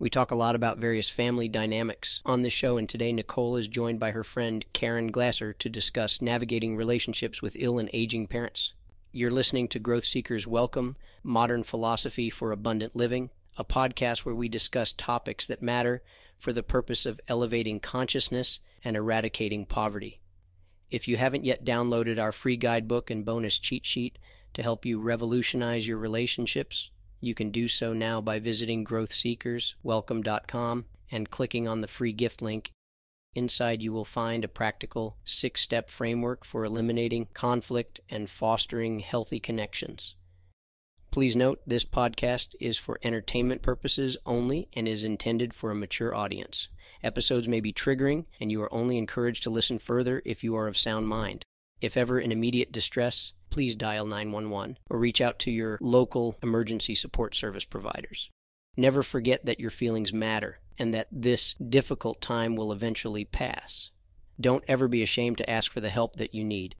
We 0.00 0.08
talk 0.08 0.30
a 0.30 0.34
lot 0.34 0.54
about 0.54 0.78
various 0.78 1.10
family 1.10 1.46
dynamics 1.46 2.22
on 2.24 2.40
this 2.40 2.54
show, 2.54 2.78
and 2.78 2.88
today 2.88 3.12
Nicole 3.12 3.56
is 3.56 3.68
joined 3.68 4.00
by 4.00 4.12
her 4.12 4.24
friend 4.24 4.64
Caren 4.72 5.12
Glasser 5.12 5.52
to 5.52 5.68
discuss 5.68 6.22
navigating 6.22 6.74
relationships 6.74 7.42
with 7.42 7.54
ill 7.58 7.78
and 7.78 7.90
aging 7.92 8.26
parents. 8.26 8.72
You're 9.12 9.30
listening 9.30 9.68
to 9.68 9.78
Growth 9.78 10.04
Seekers 10.04 10.46
Welcome 10.46 10.96
Modern 11.22 11.62
Philosophy 11.64 12.30
for 12.30 12.50
Abundant 12.50 12.96
Living, 12.96 13.28
a 13.58 13.64
podcast 13.64 14.20
where 14.20 14.34
we 14.34 14.48
discuss 14.48 14.94
topics 14.94 15.46
that 15.46 15.60
matter 15.60 16.02
for 16.38 16.54
the 16.54 16.62
purpose 16.62 17.04
of 17.04 17.20
elevating 17.28 17.78
consciousness 17.78 18.58
and 18.82 18.96
eradicating 18.96 19.66
poverty. 19.66 20.22
If 20.90 21.08
you 21.08 21.18
haven't 21.18 21.44
yet 21.44 21.62
downloaded 21.62 22.18
our 22.18 22.32
free 22.32 22.56
guidebook 22.56 23.10
and 23.10 23.22
bonus 23.22 23.58
cheat 23.58 23.84
sheet 23.84 24.18
to 24.54 24.62
help 24.62 24.86
you 24.86 24.98
revolutionize 24.98 25.86
your 25.86 25.98
relationships, 25.98 26.88
you 27.20 27.34
can 27.34 27.50
do 27.50 27.68
so 27.68 27.92
now 27.92 28.20
by 28.20 28.38
visiting 28.38 28.84
growthseekerswelcome.com 28.84 30.84
and 31.10 31.30
clicking 31.30 31.68
on 31.68 31.80
the 31.80 31.88
free 31.88 32.12
gift 32.12 32.40
link. 32.40 32.72
Inside, 33.34 33.82
you 33.82 33.92
will 33.92 34.04
find 34.04 34.44
a 34.44 34.48
practical 34.48 35.16
six 35.24 35.62
step 35.62 35.90
framework 35.90 36.44
for 36.44 36.64
eliminating 36.64 37.28
conflict 37.32 38.00
and 38.08 38.28
fostering 38.28 39.00
healthy 39.00 39.38
connections. 39.38 40.14
Please 41.10 41.34
note 41.34 41.60
this 41.66 41.84
podcast 41.84 42.54
is 42.60 42.78
for 42.78 43.00
entertainment 43.02 43.62
purposes 43.62 44.16
only 44.24 44.68
and 44.74 44.86
is 44.86 45.04
intended 45.04 45.52
for 45.52 45.70
a 45.70 45.74
mature 45.74 46.14
audience. 46.14 46.68
Episodes 47.02 47.48
may 47.48 47.60
be 47.60 47.72
triggering, 47.72 48.26
and 48.40 48.52
you 48.52 48.62
are 48.62 48.72
only 48.72 48.98
encouraged 48.98 49.42
to 49.42 49.50
listen 49.50 49.78
further 49.78 50.22
if 50.24 50.44
you 50.44 50.54
are 50.54 50.68
of 50.68 50.76
sound 50.76 51.08
mind. 51.08 51.44
If 51.80 51.96
ever 51.96 52.20
in 52.20 52.30
immediate 52.30 52.72
distress, 52.72 53.32
please 53.50 53.76
dial 53.76 54.06
911 54.06 54.78
or 54.88 54.98
reach 54.98 55.20
out 55.20 55.38
to 55.40 55.50
your 55.50 55.78
local 55.80 56.36
emergency 56.42 56.94
support 56.94 57.34
service 57.34 57.64
providers. 57.64 58.30
Never 58.76 59.02
forget 59.02 59.44
that 59.44 59.60
your 59.60 59.70
feelings 59.70 60.12
matter 60.12 60.60
and 60.78 60.94
that 60.94 61.08
this 61.12 61.54
difficult 61.54 62.20
time 62.20 62.56
will 62.56 62.72
eventually 62.72 63.24
pass. 63.24 63.90
Don't 64.40 64.64
ever 64.66 64.88
be 64.88 65.02
ashamed 65.02 65.36
to 65.38 65.50
ask 65.50 65.70
for 65.70 65.80
the 65.80 65.90
help 65.90 66.16
that 66.16 66.34
you 66.34 66.42
need. 66.42 66.74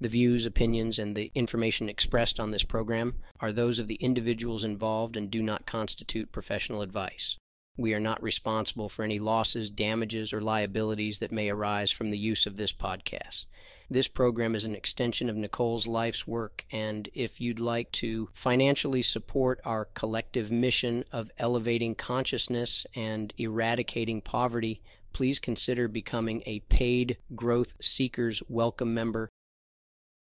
The 0.00 0.08
views, 0.08 0.46
opinions, 0.46 0.98
and 0.98 1.16
the 1.16 1.32
information 1.34 1.88
expressed 1.88 2.38
on 2.38 2.50
this 2.50 2.62
program 2.62 3.14
are 3.40 3.50
those 3.50 3.78
of 3.78 3.88
the 3.88 3.96
individuals 3.96 4.62
involved 4.62 5.16
and 5.16 5.30
do 5.30 5.42
not 5.42 5.66
constitute 5.66 6.30
professional 6.30 6.82
advice. 6.82 7.36
We 7.76 7.94
are 7.94 8.00
not 8.00 8.22
responsible 8.22 8.88
for 8.88 9.04
any 9.04 9.18
losses, 9.18 9.70
damages, 9.70 10.32
or 10.32 10.40
liabilities 10.40 11.20
that 11.20 11.32
may 11.32 11.48
arise 11.48 11.90
from 11.90 12.10
the 12.10 12.18
use 12.18 12.44
of 12.44 12.56
this 12.56 12.72
podcast. 12.72 13.46
This 13.90 14.06
program 14.06 14.54
is 14.54 14.66
an 14.66 14.74
extension 14.74 15.30
of 15.30 15.36
Nicole's 15.36 15.86
life's 15.86 16.26
work, 16.26 16.66
and 16.70 17.08
if 17.14 17.40
you'd 17.40 17.58
like 17.58 17.90
to 17.92 18.28
financially 18.34 19.00
support 19.00 19.62
our 19.64 19.86
collective 19.86 20.50
mission 20.50 21.06
of 21.10 21.30
elevating 21.38 21.94
consciousness 21.94 22.84
and 22.94 23.32
eradicating 23.38 24.20
poverty, 24.20 24.82
please 25.14 25.38
consider 25.38 25.88
becoming 25.88 26.42
a 26.44 26.60
paid 26.68 27.16
Growth 27.34 27.76
Seekers 27.80 28.42
Welcome 28.46 28.92
member. 28.92 29.30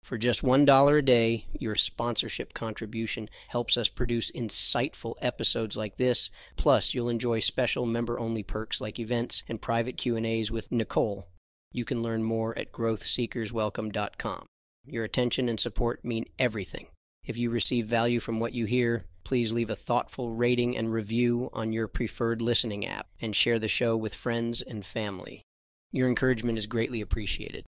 For 0.03 0.19
just 0.19 0.43
$1 0.43 0.99
a 0.99 1.03
day, 1.03 1.47
your 1.59 1.75
sponsorship 1.75 2.53
contribution 2.53 3.31
helps 3.49 3.79
us 3.79 3.89
produce 3.89 4.31
insightful 4.33 5.15
episodes 5.23 5.75
like 5.75 5.97
this. 5.97 6.29
Plus, 6.57 6.93
you'll 6.93 7.09
enjoy 7.09 7.41
special 7.41 7.87
member-only 7.87 8.43
perks 8.43 8.83
like 8.83 8.99
events 8.99 9.43
and 9.49 9.63
private 9.63 9.97
Q&As 9.97 10.51
with 10.51 10.71
Nicole 10.71 11.29
you 11.75 11.85
can 11.85 12.03
learn 12.03 12.23
more 12.23 12.57
at 12.57 12.73
growthseekerswelcome.com. 12.73 14.47
Your 14.87 15.05
attention 15.05 15.49
and 15.49 15.59
support 15.59 16.05
mean 16.05 16.25
everything. 16.39 16.87
If 17.25 17.37
you 17.37 17.51
receive 17.51 17.87
value 17.87 18.21
from 18.21 18.39
what 18.39 18.53
you 18.53 18.65
hear, 18.65 19.07
please 19.25 19.51
leave 19.51 19.71
a 19.71 19.77
thoughtful 19.77 20.31
rating 20.31 20.77
and 20.77 20.93
review 20.93 21.51
on 21.53 21.73
your 21.73 21.89
preferred 21.89 22.41
listening 22.41 22.87
app 22.87 23.09
and 23.21 23.35
share 23.35 23.59
the 23.59 23.67
show 23.67 23.97
with 23.97 24.15
friends 24.15 24.63
and 24.63 24.87
family. 24.87 25.43
Your 25.91 26.09
encouragement 26.09 26.59
is 26.59 26.67
greatly 26.69 27.01
appreciated. 27.01 27.65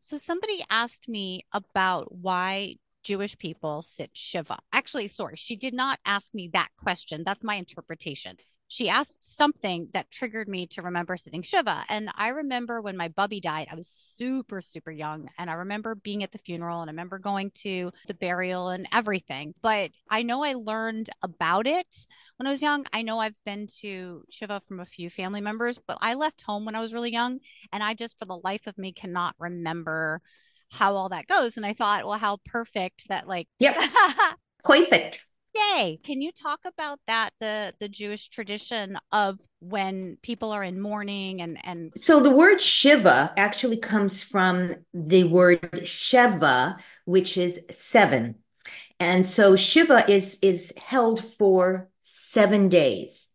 So, 0.00 0.16
somebody 0.16 0.64
asked 0.68 1.08
me 1.08 1.44
about 1.52 2.10
why 2.12 2.76
Jewish 3.04 3.38
people 3.38 3.82
sit 3.82 4.10
Shiva. 4.14 4.58
Actually, 4.72 5.08
sorry, 5.08 5.36
she 5.36 5.54
did 5.54 5.74
not 5.74 6.00
ask 6.04 6.34
me 6.34 6.48
that 6.52 6.70
question. 6.82 7.22
That's 7.24 7.44
my 7.44 7.54
interpretation 7.54 8.38
she 8.70 8.88
asked 8.88 9.16
something 9.18 9.88
that 9.94 10.12
triggered 10.12 10.46
me 10.46 10.64
to 10.64 10.80
remember 10.80 11.16
sitting 11.16 11.42
Shiva. 11.42 11.84
And 11.88 12.08
I 12.14 12.28
remember 12.28 12.80
when 12.80 12.96
my 12.96 13.08
bubby 13.08 13.40
died, 13.40 13.66
I 13.68 13.74
was 13.74 13.88
super, 13.88 14.60
super 14.60 14.92
young. 14.92 15.28
And 15.38 15.50
I 15.50 15.54
remember 15.54 15.96
being 15.96 16.22
at 16.22 16.30
the 16.30 16.38
funeral 16.38 16.80
and 16.80 16.88
I 16.88 16.92
remember 16.92 17.18
going 17.18 17.50
to 17.62 17.90
the 18.06 18.14
burial 18.14 18.68
and 18.68 18.86
everything. 18.92 19.54
But 19.60 19.90
I 20.08 20.22
know 20.22 20.44
I 20.44 20.52
learned 20.52 21.10
about 21.20 21.66
it 21.66 22.06
when 22.36 22.46
I 22.46 22.50
was 22.50 22.62
young. 22.62 22.86
I 22.92 23.02
know 23.02 23.18
I've 23.18 23.34
been 23.44 23.66
to 23.80 24.22
Shiva 24.30 24.62
from 24.68 24.78
a 24.78 24.86
few 24.86 25.10
family 25.10 25.40
members, 25.40 25.80
but 25.84 25.98
I 26.00 26.14
left 26.14 26.42
home 26.42 26.64
when 26.64 26.76
I 26.76 26.80
was 26.80 26.94
really 26.94 27.10
young. 27.10 27.40
And 27.72 27.82
I 27.82 27.94
just, 27.94 28.20
for 28.20 28.24
the 28.24 28.38
life 28.38 28.68
of 28.68 28.78
me, 28.78 28.92
cannot 28.92 29.34
remember 29.40 30.22
how 30.68 30.94
all 30.94 31.08
that 31.08 31.26
goes. 31.26 31.56
And 31.56 31.66
I 31.66 31.72
thought, 31.72 32.06
well, 32.06 32.18
how 32.18 32.36
perfect 32.44 33.08
that, 33.08 33.26
like, 33.26 33.48
yep. 33.58 33.76
Perfect. 34.62 35.26
Yay. 35.54 35.98
Can 36.04 36.22
you 36.22 36.30
talk 36.30 36.60
about 36.64 37.00
that, 37.06 37.30
the 37.40 37.74
the 37.80 37.88
Jewish 37.88 38.28
tradition 38.28 38.96
of 39.12 39.38
when 39.60 40.16
people 40.22 40.52
are 40.52 40.62
in 40.62 40.80
mourning 40.80 41.40
and 41.40 41.58
and 41.64 41.92
So 41.96 42.20
the 42.20 42.30
word 42.30 42.60
Shiva 42.60 43.32
actually 43.36 43.78
comes 43.78 44.22
from 44.22 44.76
the 44.94 45.24
word 45.24 45.60
Sheva, 45.82 46.78
which 47.04 47.36
is 47.36 47.60
seven. 47.70 48.36
And 49.00 49.26
so 49.26 49.56
Shiva 49.56 50.08
is 50.10 50.38
is 50.42 50.72
held 50.76 51.24
for 51.38 51.88
7 52.02 52.68
days. 52.68 53.26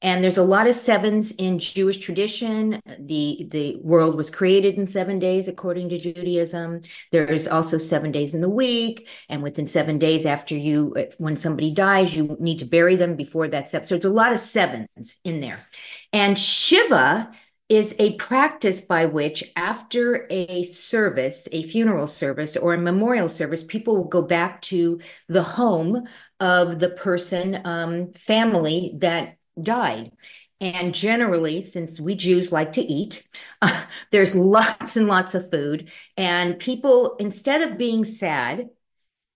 And 0.00 0.22
there's 0.22 0.36
a 0.36 0.44
lot 0.44 0.68
of 0.68 0.74
sevens 0.74 1.32
in 1.32 1.58
Jewish 1.58 1.98
tradition. 1.98 2.80
The 2.98 3.48
the 3.50 3.76
world 3.82 4.16
was 4.16 4.30
created 4.30 4.76
in 4.76 4.86
seven 4.86 5.18
days, 5.18 5.48
according 5.48 5.88
to 5.88 5.98
Judaism. 5.98 6.82
There's 7.10 7.48
also 7.48 7.78
seven 7.78 8.12
days 8.12 8.34
in 8.34 8.40
the 8.40 8.48
week, 8.48 9.08
and 9.28 9.42
within 9.42 9.66
seven 9.66 9.98
days 9.98 10.24
after 10.24 10.56
you, 10.56 10.94
when 11.18 11.36
somebody 11.36 11.72
dies, 11.72 12.16
you 12.16 12.36
need 12.38 12.60
to 12.60 12.64
bury 12.64 12.96
them 12.96 13.16
before 13.16 13.48
that 13.48 13.68
seven. 13.68 13.86
So 13.88 13.96
there's 13.96 14.04
a 14.04 14.14
lot 14.14 14.32
of 14.32 14.38
sevens 14.38 15.16
in 15.24 15.40
there. 15.40 15.66
And 16.12 16.38
Shiva 16.38 17.32
is 17.68 17.94
a 17.98 18.14
practice 18.14 18.80
by 18.80 19.06
which, 19.06 19.44
after 19.54 20.26
a 20.30 20.62
service, 20.62 21.48
a 21.52 21.64
funeral 21.64 22.06
service 22.06 22.56
or 22.56 22.72
a 22.72 22.78
memorial 22.78 23.28
service, 23.28 23.62
people 23.62 23.96
will 23.96 24.04
go 24.04 24.22
back 24.22 24.62
to 24.62 25.00
the 25.28 25.42
home 25.42 26.04
of 26.40 26.78
the 26.78 26.88
person, 26.88 27.60
um, 27.64 28.12
family 28.12 28.94
that 28.98 29.37
died. 29.62 30.12
And 30.60 30.92
generally, 30.92 31.62
since 31.62 32.00
we 32.00 32.14
Jews 32.16 32.50
like 32.50 32.72
to 32.72 32.82
eat, 32.82 33.28
uh, 33.62 33.84
there's 34.10 34.34
lots 34.34 34.96
and 34.96 35.06
lots 35.06 35.34
of 35.34 35.50
food. 35.50 35.90
And 36.16 36.58
people, 36.58 37.16
instead 37.16 37.62
of 37.62 37.78
being 37.78 38.04
sad, 38.04 38.70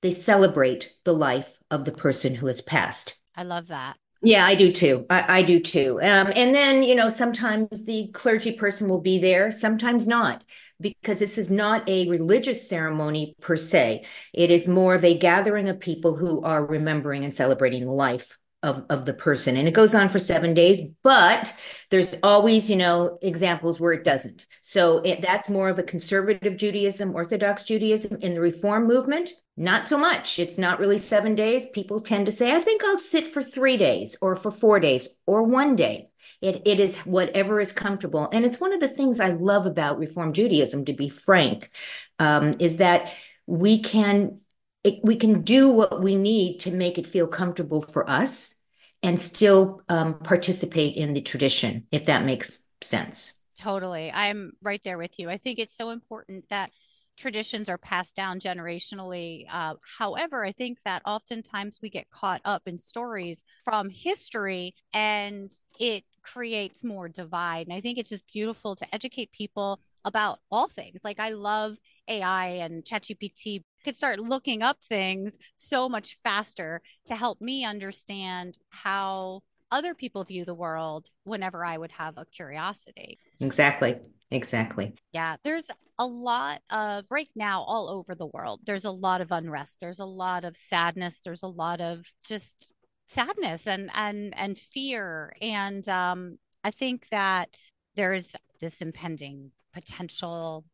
they 0.03 0.11
celebrate 0.11 0.93
the 1.05 1.15
life 1.15 1.59
of 1.71 1.85
the 1.85 1.93
person 1.93 2.35
who 2.35 2.47
has 2.47 2.61
passed. 2.61 3.17
I 3.37 3.45
love 3.45 3.69
that. 3.69 3.97
Yeah, 4.25 4.47
I 4.47 4.55
do 4.55 4.73
too. 4.73 5.07
I, 5.11 5.39
I 5.39 5.43
do 5.43 5.59
too. 5.59 6.01
Um, 6.01 6.33
and 6.35 6.55
then, 6.55 6.83
you 6.85 6.95
know, 6.95 7.09
sometimes 7.09 7.85
the 7.85 8.09
clergy 8.13 8.53
person 8.53 8.89
will 8.89 9.01
be 9.01 9.19
there, 9.19 9.51
sometimes 9.51 10.07
not, 10.07 10.45
because 10.81 11.19
this 11.19 11.39
is 11.39 11.51
not 11.51 11.89
a 11.89 12.09
religious 12.09 12.69
ceremony 12.69 13.35
per 13.41 13.57
se. 13.57 14.05
It 14.33 14.51
is 14.53 14.69
more 14.69 14.95
of 14.95 15.05
a 15.05 15.19
gathering 15.19 15.69
of 15.69 15.81
people 15.81 16.17
who 16.17 16.41
are 16.43 16.65
remembering 16.65 17.25
and 17.25 17.35
celebrating 17.35 17.85
the 17.85 17.93
life 17.93 18.39
of, 18.63 18.85
of 18.89 19.07
the 19.07 19.15
person 19.15 19.57
and 19.57 19.67
it 19.67 19.75
goes 19.75 19.95
on 19.95 20.09
for 20.09 20.19
seven 20.19 20.55
days 20.55 20.81
but 21.03 21.53
there's 21.93 22.15
always 22.23 22.71
you 22.71 22.77
know 22.77 23.19
examples 23.21 23.79
where 23.79 23.93
it 23.93 24.03
doesn't. 24.03 24.47
So 24.63 24.99
it, 25.01 25.21
that's 25.21 25.51
more 25.51 25.69
of 25.69 25.79
a 25.79 25.83
conservative 25.83 26.57
judaism 26.57 27.15
orthodox 27.15 27.65
judaism 27.65 28.17
in 28.23 28.33
the 28.33 28.41
reform 28.41 28.89
movement. 28.89 29.31
Not 29.59 29.87
so 29.87 29.99
much. 29.99 30.39
It's 30.39 30.57
not 30.57 30.81
really 30.81 30.97
seven 30.97 31.35
days. 31.35 31.67
People 31.75 32.01
tend 32.01 32.25
to 32.27 32.33
say 32.33 32.57
i 32.57 32.61
think 32.61 32.83
i'll 32.83 32.99
sit 32.99 33.29
for 33.33 33.43
three 33.43 33.77
days 33.77 34.17
or 34.23 34.37
for 34.37 34.51
four 34.51 34.81
days 34.81 35.07
or 35.27 35.43
one 35.43 35.77
day. 35.77 36.09
It, 36.41 36.63
it 36.65 36.81
is 36.81 36.97
whatever 37.01 37.61
is 37.61 37.73
comfortable. 37.73 38.29
And 38.33 38.45
it's 38.45 38.59
one 38.59 38.73
of 38.73 38.81
the 38.81 38.89
things 38.89 39.21
i 39.21 39.29
love 39.29 39.67
about 39.67 39.99
reform 39.99 40.33
judaism 40.33 40.87
to 40.87 40.95
be 40.95 41.11
frank 41.11 41.71
um, 42.19 42.55
is 42.59 42.79
that 42.79 43.13
we 43.47 43.83
can 43.83 44.41
it, 44.85 45.01
we 45.03 45.17
can 45.17 45.43
do 45.43 45.69
what 45.69 46.03
we 46.03 46.17
need 46.17 46.59
to 46.61 46.71
make 46.71 46.99
it 46.99 47.07
feel 47.07 47.27
comfortable 47.27 47.83
for 47.83 48.09
us 48.09 48.55
and 49.03 49.19
still 49.19 49.83
um, 49.89 50.19
participate 50.21 50.97
in 50.97 51.13
the 51.13 51.21
tradition, 51.21 51.87
if 51.91 52.07
that 52.07 52.25
makes 52.25 52.61
sense. 52.81 53.41
Totally. 53.59 54.11
I'm 54.11 54.53
right 54.63 54.81
there 54.85 54.99
with 54.99 55.19
you. 55.19 55.29
I 55.29 55.39
think 55.39 55.59
it's 55.59 55.77
so 55.77 55.91
important 55.91 56.45
that 56.51 56.71
traditions 57.17 57.69
are 57.69 57.79
passed 57.79 58.17
down 58.17 58.41
generationally. 58.41 59.47
Uh, 59.53 59.75
however, 59.99 60.45
I 60.45 60.53
think 60.53 60.79
that 60.85 61.03
oftentimes 61.05 61.79
we 61.83 61.91
get 61.91 62.11
caught 62.11 62.41
up 62.45 62.63
in 62.67 62.79
stories 62.79 63.45
from 63.65 63.91
history 63.91 64.75
and 64.95 65.53
it 65.79 66.05
creates 66.23 66.83
more 66.83 67.09
divide. 67.09 67.67
And 67.67 67.75
I 67.75 67.81
think 67.81 67.99
it's 67.99 68.09
just 68.09 68.27
beautiful 68.33 68.75
to 68.77 68.95
educate 68.95 69.31
people 69.33 69.81
about 70.05 70.41
all 70.51 70.69
things. 70.69 71.01
Like 71.05 71.21
I 71.21 71.31
love 71.31 71.77
AI 72.09 72.47
and 72.47 72.85
ChatGPT 72.85 73.63
could 73.85 73.97
start 73.97 74.21
looking 74.21 74.63
up 74.63 74.79
things 74.89 75.37
so 75.57 75.89
much 75.89 76.19
faster 76.23 76.83
to 77.07 77.17
help 77.17 77.41
me 77.41 77.65
understand 77.65 78.57
how 78.71 79.43
other 79.71 79.95
people 79.95 80.23
view 80.25 80.45
the 80.45 80.55
world 80.55 81.09
whenever 81.25 81.65
I 81.65 81.79
would 81.79 81.93
have 81.93 82.19
a 82.19 82.27
curiosity. 82.27 83.19
Exactly. 83.41 83.97
Exactly. 84.31 84.95
Yeah, 85.13 85.37
there's 85.45 85.71
a 85.99 86.07
lot 86.07 86.61
of 86.71 87.05
right 87.11 87.29
now 87.37 87.63
all 87.63 87.89
over 87.89 88.15
the 88.15 88.27
world. 88.27 88.61
There's 88.65 88.85
a 88.85 88.91
lot 88.91 89.21
of 89.21 89.31
unrest. 89.31 89.79
There's 89.81 90.01
a 90.01 90.07
lot 90.07 90.45
of 90.45 90.57
sadness. 90.57 91.21
There's 91.21 91.43
a 91.43 91.49
lot 91.49 91.81
of 91.81 92.07
just 92.25 92.73
sadness 93.09 93.67
and 93.67 93.91
and 93.95 94.35
and 94.37 94.59
fear. 94.59 95.35
And 95.43 95.87
um, 95.89 96.39
I 96.65 96.71
think 96.71 97.09
that 97.11 97.51
there's 97.95 98.35
this 98.61 98.81
impending 98.81 99.51
potential 99.75 100.65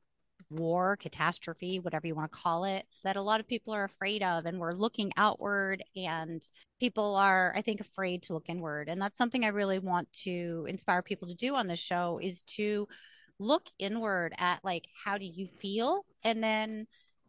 war, 0.50 0.96
catastrophe, 0.96 1.78
whatever 1.78 2.06
you 2.06 2.14
want 2.14 2.32
to 2.32 2.38
call 2.38 2.64
it, 2.64 2.86
that 3.04 3.16
a 3.16 3.22
lot 3.22 3.40
of 3.40 3.48
people 3.48 3.74
are 3.74 3.84
afraid 3.84 4.22
of. 4.22 4.46
And 4.46 4.58
we're 4.58 4.72
looking 4.72 5.12
outward, 5.16 5.82
and 5.96 6.42
people 6.80 7.14
are, 7.16 7.52
I 7.56 7.62
think, 7.62 7.80
afraid 7.80 8.22
to 8.24 8.32
look 8.32 8.48
inward. 8.48 8.88
And 8.88 9.00
that's 9.00 9.18
something 9.18 9.44
I 9.44 9.48
really 9.48 9.78
want 9.78 10.12
to 10.24 10.66
inspire 10.68 11.02
people 11.02 11.28
to 11.28 11.34
do 11.34 11.54
on 11.54 11.66
this 11.66 11.78
show 11.78 12.18
is 12.22 12.42
to 12.42 12.88
look 13.38 13.66
inward 13.78 14.34
at 14.38 14.64
like, 14.64 14.86
how 15.04 15.18
do 15.18 15.24
you 15.24 15.46
feel? 15.46 16.04
And 16.24 16.42
then 16.42 16.86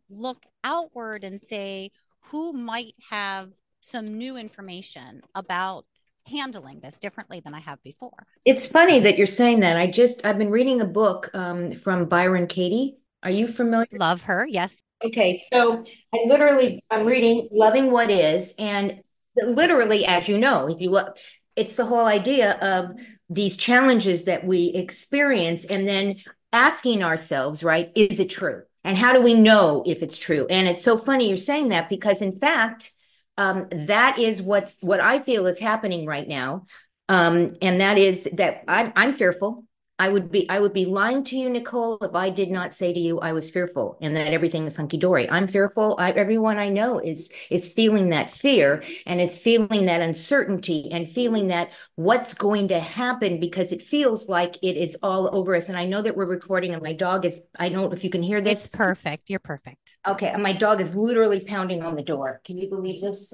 look 0.09 0.43
outward 0.63 1.23
and 1.23 1.39
say, 1.39 1.91
who 2.21 2.53
might 2.53 2.95
have 3.09 3.51
some 3.81 4.17
new 4.17 4.35
information 4.37 5.21
about 5.35 5.85
handling 6.29 6.79
this 6.79 6.99
differently 6.99 7.39
than 7.39 7.53
I 7.53 7.59
have 7.59 7.81
before. 7.83 8.25
It's 8.45 8.65
funny 8.65 8.99
that 9.01 9.17
you're 9.17 9.27
saying 9.27 9.61
that. 9.61 9.77
I 9.77 9.87
just 9.87 10.25
I've 10.25 10.37
been 10.37 10.51
reading 10.51 10.81
a 10.81 10.85
book 10.85 11.29
um, 11.33 11.73
from 11.73 12.05
Byron 12.05 12.47
Katie. 12.47 12.97
Are 13.23 13.31
you 13.31 13.47
familiar? 13.47 13.87
Love 13.93 14.23
her. 14.23 14.47
Yes. 14.47 14.81
Okay, 15.03 15.41
so 15.51 15.85
I 16.13 16.17
literally 16.27 16.83
I'm 16.89 17.05
reading 17.05 17.49
Loving 17.51 17.91
What 17.91 18.09
Is, 18.09 18.53
and 18.57 19.01
literally, 19.35 20.05
as 20.05 20.27
you 20.27 20.37
know, 20.37 20.67
if 20.67 20.81
you 20.81 20.89
look, 20.89 21.17
it's 21.55 21.75
the 21.75 21.85
whole 21.85 22.05
idea 22.05 22.53
of 22.53 22.97
these 23.29 23.57
challenges 23.57 24.25
that 24.25 24.45
we 24.45 24.67
experience, 24.69 25.65
and 25.65 25.87
then 25.87 26.15
asking 26.51 27.03
ourselves, 27.03 27.63
right, 27.63 27.91
is 27.95 28.19
it 28.19 28.29
true? 28.29 28.63
And 28.83 28.97
how 28.97 29.13
do 29.13 29.21
we 29.21 29.33
know 29.33 29.83
if 29.85 30.01
it's 30.01 30.17
true? 30.17 30.47
And 30.49 30.67
it's 30.67 30.83
so 30.83 30.97
funny 30.97 31.27
you're 31.27 31.37
saying 31.37 31.69
that 31.69 31.89
because, 31.89 32.21
in 32.21 32.37
fact, 32.39 32.91
um, 33.39 33.67
that 33.71 34.19
is 34.19 34.41
what 34.41 34.71
what 34.81 34.99
I 34.99 35.21
feel 35.21 35.47
is 35.47 35.59
happening 35.59 36.05
right 36.05 36.27
now, 36.27 36.65
um, 37.07 37.53
and 37.61 37.79
that 37.79 37.97
is 37.97 38.27
that 38.33 38.65
I'm 38.67 38.91
I'm 38.97 39.13
fearful. 39.13 39.63
I 39.99 40.07
would 40.07 40.31
be 40.31 40.49
I 40.49 40.59
would 40.59 40.71
be 40.71 40.85
lying 40.85 41.25
to 41.25 41.37
you, 41.37 41.49
Nicole, 41.49 41.97
if 42.01 42.15
I 42.15 42.29
did 42.29 42.49
not 42.49 42.73
say 42.73 42.93
to 42.93 42.99
you 42.99 43.19
I 43.19 43.33
was 43.33 43.51
fearful 43.51 43.97
and 44.01 44.15
that 44.15 44.33
everything 44.33 44.65
is 44.65 44.77
hunky 44.77 44.97
dory. 44.97 45.29
I'm 45.29 45.45
fearful. 45.45 45.97
I, 45.99 46.11
everyone 46.11 46.57
I 46.57 46.69
know 46.69 46.99
is 46.99 47.29
is 47.49 47.67
feeling 47.67 48.09
that 48.09 48.31
fear 48.31 48.81
and 49.05 49.19
is 49.19 49.37
feeling 49.37 49.85
that 49.87 50.01
uncertainty 50.01 50.89
and 50.89 51.07
feeling 51.09 51.49
that 51.49 51.71
what's 51.95 52.33
going 52.33 52.69
to 52.69 52.79
happen 52.79 53.41
because 53.41 53.73
it 53.73 53.81
feels 53.81 54.29
like 54.29 54.55
it 54.63 54.77
is 54.77 54.95
all 55.03 55.29
over 55.35 55.53
us. 55.53 55.67
And 55.67 55.77
I 55.77 55.85
know 55.85 56.01
that 56.01 56.15
we're 56.15 56.25
recording, 56.25 56.73
and 56.73 56.81
my 56.81 56.93
dog 56.93 57.25
is. 57.25 57.41
I 57.59 57.67
don't 57.67 57.81
know 57.81 57.91
if 57.91 58.03
you 58.03 58.09
can 58.09 58.23
hear 58.23 58.39
this. 58.39 58.65
It's 58.65 58.67
perfect. 58.67 59.29
You're 59.29 59.39
perfect. 59.39 59.97
Okay, 60.07 60.29
and 60.29 60.41
my 60.41 60.53
dog 60.53 60.79
is 60.79 60.95
literally 60.95 61.43
pounding 61.43 61.83
on 61.83 61.95
the 61.95 62.03
door. 62.03 62.39
Can 62.45 62.57
you 62.57 62.69
believe 62.69 63.01
this? 63.01 63.33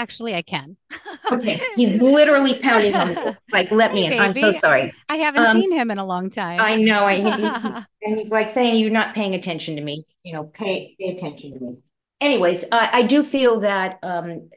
Actually, 0.00 0.34
I 0.34 0.40
can. 0.42 0.76
okay, 1.30 1.60
he's 1.76 2.00
literally 2.00 2.58
pounding 2.58 2.94
on 2.94 3.08
the 3.08 3.36
like, 3.52 3.70
let 3.70 3.92
me 3.92 4.06
Hey, 4.06 4.16
in. 4.16 4.22
I'm 4.22 4.34
so 4.34 4.52
sorry. 4.52 4.92
I 5.10 5.16
haven't 5.16 5.42
Um, 5.44 5.56
seen 5.58 5.72
him 5.72 5.90
in 5.90 5.98
a 5.98 6.04
long 6.06 6.30
time. 6.30 6.58
I 6.58 6.76
know. 6.76 7.04
I 7.04 7.14
and 8.02 8.18
he's 8.18 8.30
like 8.30 8.50
saying 8.50 8.76
you're 8.76 8.90
not 8.90 9.14
paying 9.14 9.34
attention 9.34 9.76
to 9.76 9.82
me. 9.82 10.06
You 10.24 10.32
know, 10.34 10.44
pay 10.44 10.96
pay 10.98 11.16
attention 11.16 11.52
to 11.52 11.60
me. 11.60 11.82
Anyways, 12.20 12.64
I, 12.72 12.90
I 13.00 13.02
do 13.02 13.22
feel 13.22 13.60
that 13.60 13.98
um, 14.02 14.50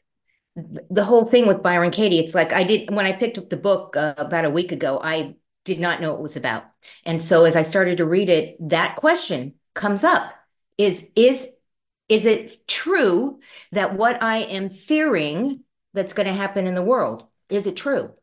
the 0.56 1.04
whole 1.04 1.26
thing 1.26 1.48
with 1.48 1.64
Byron 1.64 1.92
Katie, 1.92 2.20
it's 2.20 2.36
like 2.36 2.54
I 2.54 2.64
did 2.64 2.92
when 2.94 3.06
I 3.06 3.14
picked 3.14 3.38
up 3.38 3.50
the 3.50 3.58
book 3.58 3.98
uh, 3.98 4.14
about 4.18 4.46
a 4.46 4.50
week 4.50 4.72
ago. 4.72 5.00
I 5.04 5.36
did 5.66 5.80
not 5.80 6.02
know 6.02 6.12
what 6.12 6.20
it 6.20 6.24
was 6.24 6.36
about, 6.36 6.66
and 7.06 7.22
so 7.22 7.46
as 7.46 7.56
I 7.56 7.64
started 7.64 7.98
to 7.98 8.06
read 8.06 8.30
it, 8.30 8.58
that 8.70 8.96
question 8.98 9.56
comes 9.74 10.04
up: 10.04 10.34
is 10.78 11.10
is 11.16 11.50
is 12.10 12.26
it 12.26 12.68
true 12.68 13.40
that 13.72 13.96
what 13.96 14.22
I 14.22 14.38
am 14.38 14.70
fearing 14.70 15.62
that's 15.94 16.14
going 16.14 16.28
to 16.28 16.34
happen 16.34 16.68
in 16.68 16.76
the 16.76 16.82
world 16.82 17.28
is 17.50 17.68
it 17.68 17.76
true? 17.78 18.14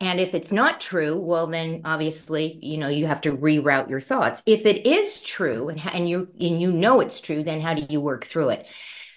And 0.00 0.20
if 0.20 0.34
it's 0.34 0.52
not 0.52 0.80
true, 0.80 1.16
well, 1.16 1.46
then 1.46 1.82
obviously, 1.84 2.58
you 2.60 2.76
know, 2.76 2.88
you 2.88 3.06
have 3.06 3.22
to 3.22 3.32
reroute 3.32 3.88
your 3.88 4.00
thoughts. 4.00 4.42
If 4.44 4.66
it 4.66 4.86
is 4.86 5.22
true 5.22 5.68
and, 5.70 5.80
and 5.86 6.08
you 6.08 6.28
and 6.38 6.60
you 6.60 6.70
know 6.70 7.00
it's 7.00 7.20
true, 7.20 7.42
then 7.42 7.62
how 7.62 7.72
do 7.74 7.86
you 7.88 8.00
work 8.00 8.26
through 8.26 8.50
it? 8.50 8.66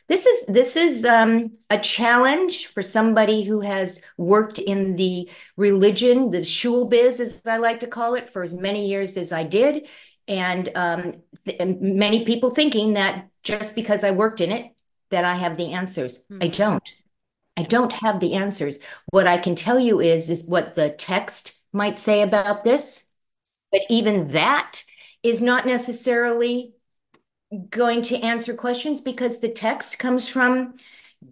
This 0.08 0.26
is 0.26 0.46
this 0.48 0.76
is 0.78 1.04
um, 1.04 1.52
a 1.70 1.78
challenge 1.78 2.68
for 2.68 2.82
somebody 2.82 3.44
who 3.44 3.60
has 3.60 4.02
worked 4.18 4.58
in 4.58 4.96
the 4.96 5.30
religion, 5.58 6.32
the 6.32 6.46
shul 6.46 6.88
biz, 6.88 7.20
as 7.20 7.42
I 7.46 7.58
like 7.58 7.82
to 7.82 7.88
call 7.88 8.16
it, 8.16 8.30
for 8.30 8.42
as 8.42 8.54
many 8.54 8.88
years 8.88 9.18
as 9.18 9.34
I 9.34 9.44
did, 9.44 9.88
and 10.28 10.70
um, 10.76 11.14
th- 11.46 11.60
many 11.82 12.24
people 12.24 12.52
thinking 12.52 12.94
that 12.94 13.29
just 13.50 13.76
because 13.76 14.04
I 14.04 14.12
worked 14.12 14.42
in 14.42 14.52
it, 14.52 14.74
that 15.12 15.26
I 15.26 15.36
have 15.38 15.58
the 15.58 15.74
answers. 15.74 16.24
I 16.42 16.48
Mhm. 16.48 16.58
don't. 16.58 16.90
I 17.58 17.64
don't 17.64 17.92
have 17.94 18.20
the 18.20 18.34
answers. 18.36 18.80
What 19.12 19.28
I 19.28 19.38
can 19.38 19.56
tell 19.56 19.80
you 19.80 20.00
is 20.00 20.30
is 20.30 20.46
what 20.46 20.76
the 20.76 20.90
text 20.90 21.58
might 21.74 22.00
say 22.00 22.22
about 22.22 22.64
this, 22.64 23.06
but 23.72 23.82
even 23.90 24.32
that 24.34 24.84
is 25.24 25.42
not 25.42 25.66
necessarily 25.68 26.74
going 27.70 28.02
to 28.04 28.18
answer 28.20 28.54
questions 28.54 29.02
because 29.02 29.40
the 29.40 29.50
text 29.50 29.98
comes 30.00 30.30
from 30.30 30.76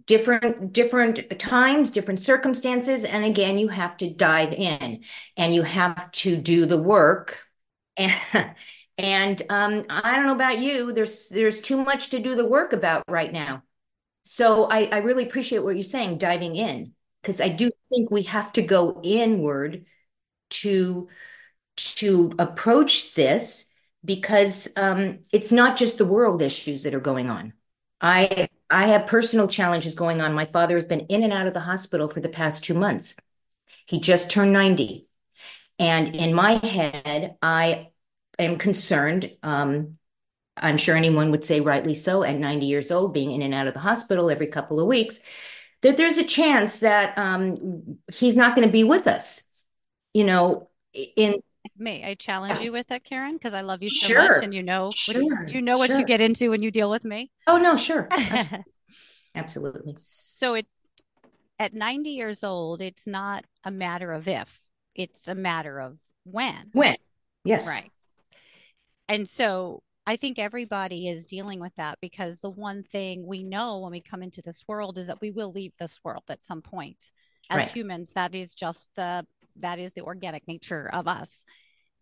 different 0.06 0.72
different 0.72 1.38
times, 1.38 1.90
different 1.90 2.20
circumstances, 2.20 3.04
and 3.04 3.24
again, 3.24 3.58
you 3.58 3.68
have 3.68 3.96
to 3.98 4.10
dive 4.10 4.52
in 4.52 5.04
and 5.36 5.54
you 5.54 5.62
have 5.62 6.10
to 6.12 6.36
do 6.36 6.66
the 6.66 6.82
work. 6.82 7.40
And 7.98 8.54
and 8.98 9.40
um, 9.48 9.84
I 9.88 10.16
don't 10.16 10.26
know 10.26 10.34
about 10.34 10.58
you, 10.58 10.92
there's 10.92 11.28
there's 11.28 11.60
too 11.60 11.82
much 11.82 12.10
to 12.10 12.18
do 12.18 12.34
the 12.34 12.44
work 12.44 12.72
about 12.72 13.04
right 13.08 13.32
now. 13.32 13.62
So 14.24 14.64
I, 14.64 14.84
I 14.86 14.98
really 14.98 15.26
appreciate 15.26 15.60
what 15.60 15.76
you're 15.76 15.84
saying, 15.84 16.18
diving 16.18 16.56
in, 16.56 16.92
because 17.22 17.40
I 17.40 17.48
do 17.48 17.70
think 17.88 18.10
we 18.10 18.24
have 18.24 18.52
to 18.54 18.62
go 18.62 19.00
inward 19.02 19.86
to 20.50 21.08
to 21.76 22.32
approach 22.38 23.14
this 23.14 23.66
because 24.04 24.68
um, 24.76 25.20
it's 25.32 25.52
not 25.52 25.76
just 25.76 25.98
the 25.98 26.04
world 26.04 26.42
issues 26.42 26.82
that 26.82 26.94
are 26.94 27.00
going 27.00 27.30
on. 27.30 27.52
I 28.00 28.48
I 28.68 28.88
have 28.88 29.06
personal 29.06 29.46
challenges 29.46 29.94
going 29.94 30.20
on. 30.20 30.34
My 30.34 30.44
father 30.44 30.74
has 30.74 30.84
been 30.84 31.06
in 31.06 31.22
and 31.22 31.32
out 31.32 31.46
of 31.46 31.54
the 31.54 31.60
hospital 31.60 32.08
for 32.08 32.20
the 32.20 32.28
past 32.28 32.64
two 32.64 32.74
months. 32.74 33.14
He 33.86 34.00
just 34.00 34.30
turned 34.30 34.52
90. 34.52 35.06
And 35.78 36.16
in 36.16 36.34
my 36.34 36.54
head, 36.54 37.36
I 37.40 37.88
am 38.38 38.58
concerned. 38.58 39.30
Um, 39.42 39.98
I'm 40.56 40.76
sure 40.78 40.96
anyone 40.96 41.30
would 41.30 41.44
say 41.44 41.60
rightly 41.60 41.94
so 41.94 42.22
at 42.24 42.36
90 42.36 42.66
years 42.66 42.90
old, 42.90 43.14
being 43.14 43.32
in 43.32 43.42
and 43.42 43.54
out 43.54 43.66
of 43.68 43.74
the 43.74 43.80
hospital 43.80 44.30
every 44.30 44.48
couple 44.48 44.80
of 44.80 44.86
weeks, 44.86 45.20
that 45.82 45.96
there's 45.96 46.18
a 46.18 46.24
chance 46.24 46.80
that 46.80 47.16
um, 47.16 47.98
he's 48.12 48.36
not 48.36 48.56
going 48.56 48.66
to 48.66 48.72
be 48.72 48.82
with 48.84 49.06
us. 49.06 49.42
You 50.14 50.24
know, 50.24 50.68
in 50.94 51.40
May 51.76 52.04
I 52.04 52.14
challenge 52.14 52.58
you 52.60 52.72
with 52.72 52.88
that, 52.88 53.04
Caren? 53.04 53.34
Because 53.34 53.54
I 53.54 53.60
love 53.60 53.82
you 53.82 53.90
so 53.90 54.06
Sure. 54.08 54.22
much, 54.34 54.42
and 54.42 54.52
you 54.54 54.62
know, 54.62 54.86
what- 54.86 54.94
Sure, 54.96 55.46
you 55.46 55.60
know 55.62 55.78
what 55.78 55.90
sure. 55.90 56.00
you 56.00 56.06
get 56.06 56.20
into 56.20 56.50
when 56.50 56.62
you 56.62 56.70
deal 56.70 56.90
with 56.90 57.04
me. 57.04 57.30
oh 57.46 57.58
no, 57.58 57.76
sure, 57.76 58.08
absolutely. 59.34 59.94
so 59.96 60.54
it's 60.54 60.70
at 61.58 61.74
90 61.74 62.10
years 62.10 62.42
old, 62.42 62.80
it's 62.80 63.06
not 63.06 63.44
a 63.64 63.70
matter 63.70 64.12
of 64.12 64.26
if, 64.28 64.60
it's 64.94 65.28
a 65.28 65.34
matter 65.34 65.78
of 65.78 65.98
when. 66.24 66.70
When? 66.72 66.96
Yes. 67.44 67.66
Right. 67.68 67.90
And 69.08 69.28
so 69.28 69.82
I 70.06 70.16
think 70.16 70.38
everybody 70.38 71.08
is 71.08 71.26
dealing 71.26 71.60
with 71.60 71.74
that 71.76 71.98
because 72.00 72.40
the 72.40 72.50
one 72.50 72.82
thing 72.82 73.26
we 73.26 73.42
know 73.42 73.78
when 73.78 73.92
we 73.92 74.00
come 74.00 74.22
into 74.22 74.42
this 74.42 74.64
world 74.66 74.98
is 74.98 75.06
that 75.06 75.20
we 75.20 75.30
will 75.30 75.52
leave 75.52 75.76
this 75.76 76.00
world 76.02 76.24
at 76.28 76.42
some 76.44 76.62
point. 76.62 77.10
As 77.50 77.58
Right. 77.58 77.68
humans, 77.68 78.12
that 78.12 78.34
is 78.34 78.54
just 78.54 78.94
the 78.94 79.26
that 79.56 79.78
is 79.78 79.92
the 79.92 80.02
organic 80.02 80.46
nature 80.46 80.88
of 80.92 81.08
us. 81.08 81.44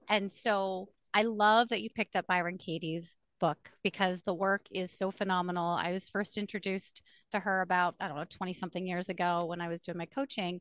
And 0.09 0.31
so 0.31 0.91
I 1.15 1.23
love 1.23 1.69
that 1.71 1.81
you 1.81 1.89
picked 1.89 2.15
up 2.15 2.27
Byron 2.27 2.59
Katie's 2.59 3.17
book 3.41 3.71
because 3.83 4.23
the 4.23 4.35
work 4.35 4.67
is 4.71 4.91
so 4.91 5.11
phenomenal. 5.11 5.71
I 5.71 5.91
was 5.91 6.09
first 6.09 6.37
introduced 6.37 7.03
to 7.31 7.41
her 7.41 7.63
about, 7.63 7.95
I 7.99 8.09
don't 8.09 8.17
know, 8.17 8.25
20 8.29 8.53
something 8.53 8.87
years 8.87 9.09
ago 9.09 9.47
when 9.47 9.61
I 9.61 9.69
was 9.69 9.81
doing 9.83 9.99
my 9.99 10.07
coaching. 10.07 10.61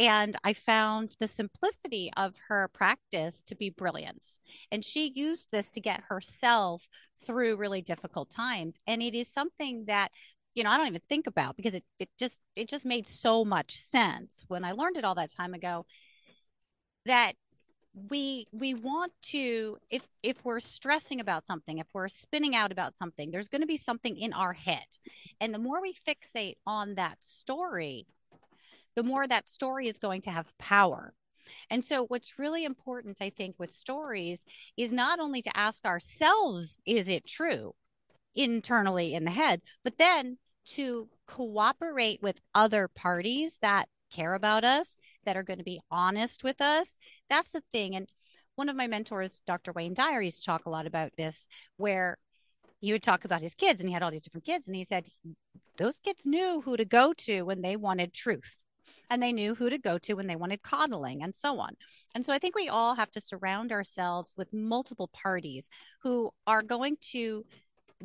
And 0.00 0.34
I 0.42 0.54
found 0.54 1.14
the 1.20 1.28
simplicity 1.28 2.10
of 2.16 2.34
her 2.48 2.68
practice 2.72 3.42
to 3.42 3.54
be 3.54 3.68
brilliant. 3.68 4.38
And 4.72 4.82
she 4.82 5.12
used 5.14 5.50
this 5.52 5.70
to 5.72 5.80
get 5.80 6.04
herself 6.08 6.88
through 7.26 7.56
really 7.56 7.82
difficult 7.82 8.30
times. 8.30 8.78
And 8.86 9.02
it 9.02 9.14
is 9.14 9.28
something 9.28 9.84
that, 9.88 10.10
you 10.54 10.64
know, 10.64 10.70
I 10.70 10.78
don't 10.78 10.86
even 10.86 11.02
think 11.10 11.26
about 11.26 11.54
because 11.54 11.74
it, 11.74 11.84
it 11.98 12.08
just 12.18 12.38
it 12.56 12.66
just 12.66 12.86
made 12.86 13.06
so 13.06 13.44
much 13.44 13.72
sense 13.72 14.42
when 14.48 14.64
I 14.64 14.72
learned 14.72 14.96
it 14.96 15.04
all 15.04 15.16
that 15.16 15.34
time 15.36 15.52
ago 15.52 15.84
that 17.04 17.34
we 17.92 18.46
we 18.52 18.72
want 18.72 19.12
to 19.20 19.76
if 19.90 20.08
if 20.22 20.42
we're 20.44 20.60
stressing 20.60 21.20
about 21.20 21.44
something 21.46 21.78
if 21.78 21.88
we're 21.92 22.06
spinning 22.06 22.54
out 22.54 22.70
about 22.70 22.96
something 22.96 23.32
there's 23.32 23.48
going 23.48 23.62
to 23.62 23.66
be 23.66 23.76
something 23.76 24.16
in 24.16 24.32
our 24.32 24.52
head 24.52 24.86
and 25.40 25.52
the 25.52 25.58
more 25.58 25.82
we 25.82 25.92
fixate 25.92 26.54
on 26.64 26.94
that 26.94 27.16
story 27.18 28.06
the 28.96 29.02
more 29.02 29.26
that 29.26 29.48
story 29.48 29.86
is 29.86 29.98
going 29.98 30.20
to 30.22 30.30
have 30.30 30.56
power. 30.58 31.14
And 31.68 31.84
so, 31.84 32.04
what's 32.04 32.38
really 32.38 32.64
important, 32.64 33.18
I 33.20 33.30
think, 33.30 33.56
with 33.58 33.72
stories 33.72 34.44
is 34.76 34.92
not 34.92 35.18
only 35.18 35.42
to 35.42 35.56
ask 35.56 35.84
ourselves, 35.84 36.78
is 36.86 37.08
it 37.08 37.26
true 37.26 37.74
internally 38.34 39.14
in 39.14 39.24
the 39.24 39.30
head, 39.30 39.60
but 39.82 39.98
then 39.98 40.38
to 40.64 41.08
cooperate 41.26 42.22
with 42.22 42.40
other 42.54 42.88
parties 42.88 43.58
that 43.62 43.88
care 44.12 44.34
about 44.34 44.64
us, 44.64 44.96
that 45.24 45.36
are 45.36 45.42
going 45.42 45.58
to 45.58 45.64
be 45.64 45.80
honest 45.90 46.44
with 46.44 46.60
us. 46.60 46.96
That's 47.28 47.52
the 47.52 47.62
thing. 47.72 47.94
And 47.94 48.08
one 48.56 48.68
of 48.68 48.76
my 48.76 48.86
mentors, 48.86 49.40
Dr. 49.46 49.72
Wayne 49.72 49.94
Dyer, 49.94 50.20
used 50.20 50.38
to 50.38 50.46
talk 50.46 50.66
a 50.66 50.70
lot 50.70 50.86
about 50.86 51.12
this, 51.16 51.48
where 51.76 52.18
he 52.80 52.92
would 52.92 53.02
talk 53.02 53.24
about 53.24 53.42
his 53.42 53.54
kids 53.54 53.80
and 53.80 53.88
he 53.88 53.92
had 53.92 54.02
all 54.02 54.10
these 54.10 54.22
different 54.22 54.46
kids. 54.46 54.66
And 54.66 54.76
he 54.76 54.84
said, 54.84 55.08
those 55.76 55.98
kids 55.98 56.26
knew 56.26 56.62
who 56.64 56.76
to 56.76 56.84
go 56.84 57.12
to 57.12 57.42
when 57.42 57.62
they 57.62 57.76
wanted 57.76 58.12
truth 58.12 58.56
and 59.10 59.22
they 59.22 59.32
knew 59.32 59.54
who 59.54 59.68
to 59.68 59.78
go 59.78 59.98
to 59.98 60.14
when 60.14 60.28
they 60.28 60.36
wanted 60.36 60.62
coddling 60.62 61.22
and 61.22 61.34
so 61.34 61.58
on. 61.58 61.70
And 62.14 62.24
so 62.24 62.32
I 62.32 62.38
think 62.38 62.54
we 62.54 62.68
all 62.68 62.94
have 62.94 63.10
to 63.12 63.20
surround 63.20 63.72
ourselves 63.72 64.32
with 64.36 64.52
multiple 64.52 65.08
parties 65.12 65.68
who 66.02 66.30
are 66.46 66.62
going 66.62 66.96
to 67.12 67.44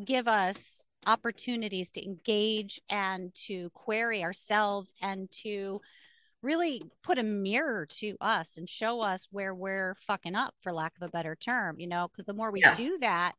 give 0.04 0.28
us 0.28 0.84
opportunities 1.06 1.92
to 1.92 2.04
engage 2.04 2.82
and 2.90 3.34
to 3.34 3.70
query 3.72 4.24
ourselves 4.24 4.94
and 5.02 5.30
to 5.32 5.80
really 6.42 6.82
put 7.04 7.18
a 7.18 7.24
mirror 7.24 7.86
to 7.88 8.16
us 8.22 8.58
and 8.58 8.70
show 8.70 9.02
us 9.02 9.28
where 9.32 9.54
we're 9.54 9.96
fucking 10.02 10.36
up 10.36 10.54
for 10.62 10.72
lack 10.72 10.94
of 11.00 11.08
a 11.08 11.12
better 11.12 11.36
term 11.36 11.80
you 11.80 11.88
know 11.88 12.08
because 12.08 12.26
the 12.26 12.34
more 12.34 12.52
we 12.52 12.62
yeah. 12.62 12.74
do 12.74 12.98
that 13.00 13.34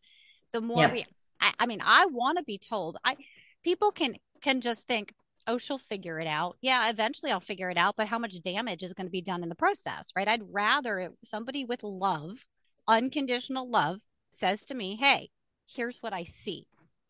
the 0.52 0.60
more 0.60 0.82
yeah. 0.82 0.92
we 0.92 1.06
I, 1.40 1.52
I 1.60 1.66
mean 1.66 1.80
i 1.84 2.06
want 2.06 2.38
to 2.38 2.44
be 2.44 2.58
told 2.58 2.96
i 3.04 3.16
people 3.62 3.92
can 3.92 4.16
can 4.42 4.60
just 4.60 4.86
think 4.86 5.12
oh 5.46 5.58
she'll 5.58 5.78
figure 5.78 6.18
it 6.18 6.26
out 6.26 6.56
yeah 6.60 6.88
eventually 6.90 7.30
i'll 7.30 7.40
figure 7.40 7.70
it 7.70 7.76
out 7.76 7.94
but 7.96 8.06
how 8.06 8.18
much 8.18 8.40
damage 8.42 8.82
is 8.82 8.92
going 8.92 9.06
to 9.06 9.10
be 9.10 9.22
done 9.22 9.42
in 9.42 9.48
the 9.48 9.54
process 9.54 10.10
right 10.16 10.28
i'd 10.28 10.42
rather 10.52 11.10
somebody 11.24 11.64
with 11.64 11.82
love 11.82 12.44
unconditional 12.88 13.68
love 13.68 14.00
says 14.30 14.64
to 14.64 14.74
me 14.74 14.96
hey 14.96 15.30
here's 15.66 15.98
what 15.98 16.12
i 16.12 16.24
see 16.24 16.66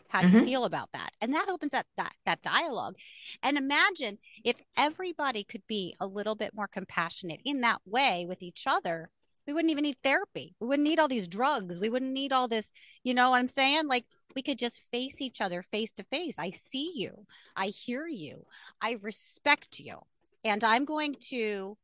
how 0.09 0.23
do 0.23 0.28
mm-hmm. 0.28 0.38
you 0.38 0.45
feel 0.45 0.64
about 0.64 0.90
that? 0.93 1.11
And 1.21 1.35
that 1.35 1.49
opens 1.49 1.75
up 1.75 1.87
that 1.97 2.12
that 2.25 2.43
dialogue. 2.43 2.97
And 3.43 3.57
imagine 3.57 4.19
if 4.45 4.61
everybody 4.76 5.45
could 5.45 5.62
be 5.66 5.95
a 6.00 6.07
little 6.07 6.35
bit 6.35 6.55
more 6.55 6.69
compassionate 6.69 7.40
in 7.45 7.61
that 7.62 7.81
way 7.85 8.26
with 8.28 8.43
each 8.43 8.64
other. 8.66 9.11
We 9.47 9.53
wouldn't 9.53 9.71
even 9.71 9.83
need 9.83 9.99
therapy. 10.03 10.55
We 10.61 10.67
wouldn't 10.67 10.88
need 10.88 10.99
all 10.99 11.09
these 11.09 11.29
drugs. 11.29 11.79
We 11.79 11.88
wouldn't 11.88 12.12
need 12.12 12.33
all 12.33 12.49
this, 12.49 12.71
you 13.05 13.15
know 13.15 13.31
what 13.31 13.38
I'm 13.38 13.49
saying? 13.49 13.87
Like 13.87 14.05
we 14.35 14.43
could 14.43 14.59
just 14.59 14.83
face 14.91 15.21
each 15.21 15.41
other 15.41 15.62
face 15.62 15.93
to 15.93 16.05
face. 16.05 16.38
I 16.38 16.50
see 16.50 16.93
you. 16.95 17.26
I 17.55 17.67
hear 17.67 18.07
you. 18.07 18.45
I 18.81 18.99
respect 19.00 19.79
you. 19.79 19.99
And 20.45 20.62
I'm 20.62 20.85
going 20.85 21.17
to 21.31 21.76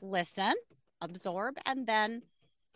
listen, 0.00 0.54
absorb, 1.00 1.56
and 1.64 1.86
then 1.86 2.22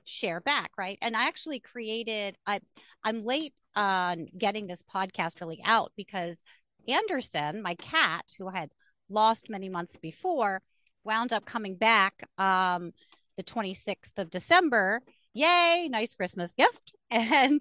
share 0.04 0.40
back 0.40 0.70
right 0.76 0.98
and 1.00 1.16
i 1.16 1.26
actually 1.26 1.60
created 1.60 2.36
i 2.46 2.60
i'm 3.04 3.24
late 3.24 3.54
on 3.76 4.26
getting 4.36 4.66
this 4.66 4.82
podcast 4.82 5.40
really 5.40 5.60
out 5.64 5.92
because 5.96 6.42
anderson 6.88 7.62
my 7.62 7.74
cat 7.76 8.24
who 8.38 8.48
i 8.48 8.58
had 8.58 8.70
lost 9.08 9.48
many 9.48 9.68
months 9.68 9.96
before 9.96 10.60
wound 11.04 11.32
up 11.32 11.44
coming 11.44 11.76
back 11.76 12.28
um 12.38 12.92
the 13.36 13.42
26th 13.42 14.18
of 14.18 14.30
december. 14.30 15.02
Yay 15.34 15.88
nice 15.90 16.14
christmas 16.14 16.54
gift. 16.54 16.94
And 17.10 17.60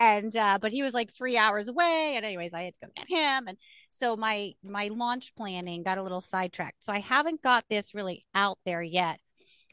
and 0.00 0.34
uh 0.34 0.58
but 0.62 0.72
he 0.72 0.82
was 0.82 0.94
like 0.94 1.12
three 1.12 1.36
hours 1.36 1.68
away. 1.68 2.14
And 2.16 2.24
anyways 2.24 2.54
i 2.54 2.62
had 2.62 2.74
to 2.74 2.80
go 2.86 2.88
get 2.96 3.08
him. 3.08 3.46
And 3.46 3.58
so 3.90 4.16
my 4.16 4.52
my 4.64 4.88
launch 4.88 5.34
planning 5.34 5.82
got 5.82 5.98
a 5.98 6.02
little 6.02 6.22
sidetracked. 6.22 6.82
So 6.82 6.92
i 6.92 7.00
haven't 7.00 7.42
got 7.42 7.64
this 7.68 7.94
really 7.94 8.24
out 8.34 8.58
there 8.64 8.82
yet. 8.82 9.20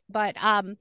But 0.09 0.35
um 0.43 0.75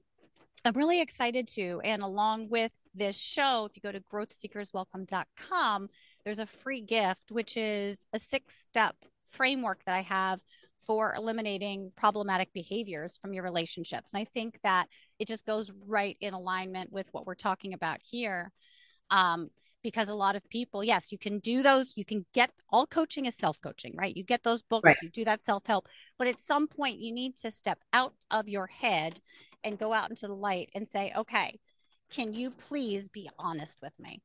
I'm 0.65 0.73
really 0.73 0.99
excited 0.99 1.47
to. 1.49 1.79
And 1.83 2.01
along 2.01 2.49
with 2.49 2.71
this 2.95 3.19
show, 3.19 3.65
if 3.69 3.75
you 3.75 3.83
go 3.83 3.91
to 3.91 3.99
growthseekerswelcome.com, 3.99 5.89
there's 6.23 6.39
a 6.39 6.47
free 6.47 6.81
gift, 6.81 7.31
which 7.31 7.55
is 7.55 8.07
a 8.13 8.19
six 8.19 8.57
step 8.57 8.95
framework 9.29 9.83
that 9.85 9.95
I 9.95 10.01
have 10.01 10.39
for 10.85 11.13
eliminating 11.15 11.91
problematic 11.95 12.53
behaviors 12.53 13.17
from 13.17 13.33
your 13.33 13.43
relationships. 13.43 14.13
And 14.13 14.21
I 14.21 14.25
think 14.25 14.59
that 14.63 14.87
it 15.19 15.27
just 15.27 15.45
goes 15.45 15.71
right 15.87 16.17
in 16.21 16.33
alignment 16.33 16.91
with 16.91 17.07
what 17.11 17.25
we're 17.25 17.35
talking 17.35 17.73
about 17.73 17.99
here. 18.01 18.51
Um, 19.09 19.49
because 19.83 20.09
a 20.09 20.15
lot 20.15 20.35
of 20.35 20.49
people, 20.49 20.83
yes, 20.83 21.11
you 21.11 21.17
can 21.19 21.37
do 21.37 21.61
those. 21.61 21.93
You 21.95 22.05
can 22.05 22.25
get 22.33 22.49
all 22.71 22.87
coaching 22.87 23.25
is 23.25 23.35
self 23.35 23.61
coaching, 23.61 23.93
right? 23.95 24.17
You 24.17 24.23
get 24.23 24.41
those 24.41 24.63
books, 24.63 24.83
right. 24.83 24.97
you 25.03 25.11
do 25.11 25.23
that 25.25 25.43
self 25.43 25.67
help. 25.67 25.87
But 26.17 26.27
at 26.27 26.39
some 26.39 26.67
point, 26.67 26.99
you 26.99 27.13
need 27.13 27.37
to 27.37 27.51
step 27.51 27.77
out 27.93 28.15
of 28.31 28.49
your 28.49 28.65
head 28.65 29.19
and 29.63 29.77
go 29.77 29.93
out 29.93 30.09
into 30.09 30.25
the 30.25 30.33
light 30.33 30.69
and 30.73 30.87
say, 30.87 31.13
okay, 31.15 31.59
can 32.11 32.33
you 32.33 32.49
please 32.49 33.07
be 33.07 33.29
honest 33.37 33.79
with 33.83 33.93
me? 33.99 34.23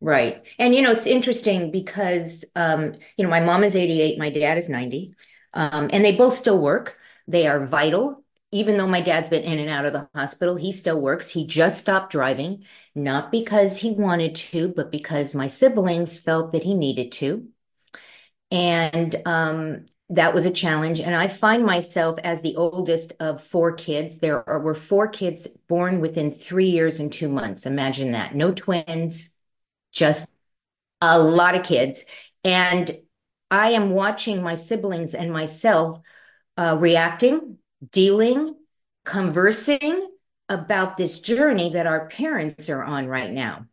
Right. 0.00 0.42
And, 0.58 0.74
you 0.74 0.82
know, 0.82 0.92
it's 0.92 1.06
interesting 1.06 1.70
because, 1.70 2.44
um, 2.54 2.94
you 3.16 3.24
know, 3.24 3.30
my 3.30 3.40
mom 3.40 3.64
is 3.64 3.74
88, 3.74 4.18
my 4.18 4.30
dad 4.30 4.58
is 4.58 4.68
90, 4.68 5.14
um, 5.54 5.90
and 5.92 6.04
they 6.04 6.16
both 6.16 6.36
still 6.36 6.58
work. 6.60 6.98
They 7.26 7.46
are 7.46 7.66
vital. 7.66 8.22
Even 8.52 8.76
though 8.76 8.86
my 8.86 9.00
dad's 9.00 9.28
been 9.28 9.42
in 9.42 9.58
and 9.58 9.68
out 9.68 9.84
of 9.84 9.92
the 9.92 10.08
hospital, 10.14 10.56
he 10.56 10.70
still 10.72 11.00
works. 11.00 11.30
He 11.30 11.46
just 11.46 11.78
stopped 11.78 12.12
driving, 12.12 12.64
not 12.94 13.32
because 13.32 13.78
he 13.78 13.90
wanted 13.90 14.36
to, 14.36 14.68
but 14.68 14.92
because 14.92 15.34
my 15.34 15.48
siblings 15.48 16.16
felt 16.16 16.52
that 16.52 16.62
he 16.62 16.74
needed 16.74 17.12
to. 17.12 17.48
And 18.50 19.20
um, 19.26 19.86
that 20.10 20.32
was 20.32 20.46
a 20.46 20.50
challenge. 20.50 21.00
And 21.00 21.14
I 21.14 21.26
find 21.26 21.64
myself 21.64 22.18
as 22.22 22.40
the 22.40 22.56
oldest 22.56 23.12
of 23.18 23.42
four 23.42 23.72
kids. 23.72 24.18
There 24.18 24.48
are, 24.48 24.60
were 24.60 24.74
four 24.74 25.08
kids 25.08 25.48
born 25.68 26.00
within 26.00 26.30
three 26.30 26.68
years 26.68 27.00
and 27.00 27.12
two 27.12 27.28
months. 27.28 27.66
Imagine 27.66 28.12
that. 28.12 28.34
No 28.34 28.52
twins, 28.52 29.30
just 29.92 30.30
a 31.00 31.18
lot 31.18 31.56
of 31.56 31.64
kids. 31.64 32.04
And 32.44 32.90
I 33.50 33.70
am 33.70 33.90
watching 33.90 34.42
my 34.42 34.54
siblings 34.54 35.14
and 35.14 35.32
myself 35.32 36.00
uh, 36.56 36.76
reacting, 36.78 37.58
dealing, 37.92 38.54
conversing 39.04 40.08
about 40.48 40.96
this 40.96 41.20
journey 41.20 41.72
that 41.72 41.86
our 41.86 42.08
parents 42.08 42.68
are 42.68 42.82
on 42.82 43.06
right 43.06 43.30
now. 43.30 43.66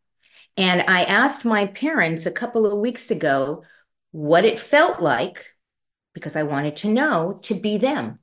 And 0.58 0.82
I 0.82 1.03
asked 1.03 1.46
my 1.46 1.68
parents 1.68 2.25
a 2.25 2.32
couple 2.32 2.65
of 2.65 2.77
weeks 2.77 3.10
ago 3.10 3.63
what 4.12 4.46
it 4.46 4.60
felt 4.60 5.01
like 5.01 5.53
because 6.13 6.36
I 6.36 6.44
wanted 6.44 6.77
to 6.77 6.89
know 6.89 7.39
to 7.44 7.56
be 7.56 7.77
them, 7.77 8.20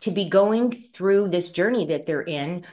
to 0.00 0.10
be 0.10 0.28
going 0.28 0.72
through 0.72 1.28
this 1.28 1.50
journey 1.50 1.86
that 1.86 2.06
they're 2.06 2.22
in, 2.22 2.64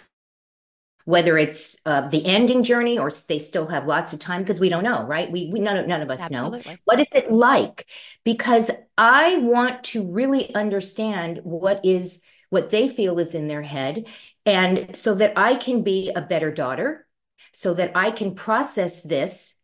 whether 1.06 1.38
it's 1.38 1.78
uh, 1.86 2.08
the 2.10 2.26
ending 2.26 2.64
journey 2.64 2.98
or 2.98 3.10
they 3.28 3.40
still 3.40 3.68
have 3.68 3.86
lots 3.86 4.14
of 4.14 4.20
time 4.20 4.42
because 4.42 4.60
we 4.60 4.70
don't 4.70 4.84
know, 4.84 5.06
right? 5.06 5.32
We, 5.32 5.50
we 5.52 5.60
none, 5.60 5.78
of, 5.78 5.88
none 5.88 6.02
of 6.02 6.10
us 6.10 6.22
Absolutely. 6.22 6.60
know. 6.66 6.78
What 6.86 7.02
is 7.02 7.12
it 7.14 7.32
like? 7.32 7.88
Because 8.24 8.72
I 8.98 9.38
want 9.38 9.84
to 9.86 10.04
really 10.04 10.54
understand 10.54 11.40
what 11.44 11.86
is 11.86 12.22
what 12.50 12.70
they 12.70 12.90
feel 12.90 13.18
is 13.18 13.34
in 13.34 13.48
their 13.48 13.62
head 13.62 14.06
and 14.46 14.96
so 14.96 15.16
that 15.16 15.34
I 15.38 15.56
can 15.56 15.84
be 15.84 16.12
a 16.16 16.22
better 16.22 16.52
daughter, 16.52 17.08
so 17.54 17.74
that 17.74 17.92
I 17.96 18.12
can 18.12 18.36
process 18.36 19.04
this 19.04 19.56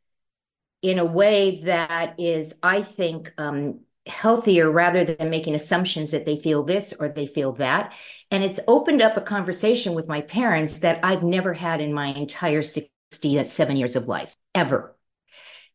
in 0.81 0.99
a 0.99 1.05
way 1.05 1.61
that 1.63 2.19
is, 2.19 2.53
I 2.61 2.81
think, 2.81 3.33
um, 3.37 3.81
healthier 4.07 4.69
rather 4.71 5.03
than 5.03 5.29
making 5.29 5.55
assumptions 5.55 6.11
that 6.11 6.25
they 6.25 6.37
feel 6.39 6.63
this 6.63 6.93
or 6.99 7.09
they 7.09 7.27
feel 7.27 7.53
that. 7.53 7.93
And 8.31 8.43
it's 8.43 8.59
opened 8.67 9.01
up 9.01 9.17
a 9.17 9.21
conversation 9.21 9.93
with 9.93 10.07
my 10.07 10.21
parents 10.21 10.79
that 10.79 10.99
I've 11.03 11.23
never 11.23 11.53
had 11.53 11.81
in 11.81 11.93
my 11.93 12.07
entire 12.07 12.63
67 12.63 13.77
years 13.77 13.95
of 13.95 14.07
life, 14.07 14.35
ever. 14.53 14.95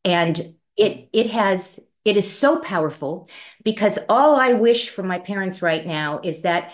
And 0.05 0.55
it 0.77 1.09
it 1.12 1.31
has 1.31 1.79
it 2.05 2.17
is 2.17 2.31
so 2.37 2.59
powerful 2.59 3.29
because 3.62 3.99
all 4.09 4.37
I 4.37 4.55
wish 4.55 4.89
for 4.89 5.03
my 5.03 5.19
parents 5.19 5.62
right 5.62 5.87
now 5.87 6.21
is 6.23 6.43
that 6.43 6.73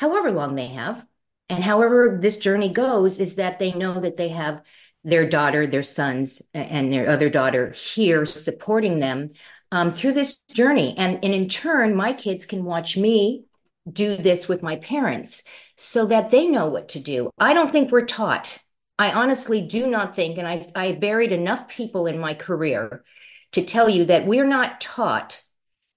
however 0.00 0.30
long 0.30 0.54
they 0.54 0.66
have 0.66 1.04
and 1.48 1.64
however 1.64 2.18
this 2.20 2.36
journey 2.36 2.70
goes 2.70 3.18
is 3.18 3.36
that 3.36 3.58
they 3.58 3.72
know 3.72 4.00
that 4.00 4.16
they 4.16 4.28
have 4.28 4.62
their 5.04 5.28
daughter, 5.28 5.66
their 5.66 5.82
sons, 5.82 6.42
and 6.52 6.92
their 6.92 7.08
other 7.08 7.30
daughter 7.30 7.70
here 7.70 8.26
supporting 8.26 8.98
them 8.98 9.30
um, 9.72 9.92
through 9.92 10.12
this 10.12 10.38
journey. 10.52 10.94
And, 10.96 11.22
and 11.24 11.34
in 11.34 11.48
turn, 11.48 11.94
my 11.94 12.12
kids 12.12 12.46
can 12.46 12.64
watch 12.64 12.96
me 12.96 13.44
do 13.90 14.16
this 14.16 14.48
with 14.48 14.62
my 14.62 14.76
parents 14.76 15.42
so 15.76 16.06
that 16.06 16.30
they 16.30 16.46
know 16.46 16.66
what 16.66 16.90
to 16.90 17.00
do. 17.00 17.30
I 17.38 17.54
don't 17.54 17.72
think 17.72 17.90
we're 17.90 18.04
taught. 18.04 18.58
I 18.98 19.12
honestly 19.12 19.62
do 19.62 19.86
not 19.86 20.16
think, 20.16 20.38
and 20.38 20.46
I, 20.46 20.62
I 20.74 20.92
buried 20.92 21.32
enough 21.32 21.68
people 21.68 22.06
in 22.06 22.18
my 22.18 22.34
career 22.34 23.04
to 23.52 23.64
tell 23.64 23.88
you 23.88 24.06
that 24.06 24.26
we're 24.26 24.46
not 24.46 24.80
taught 24.80 25.40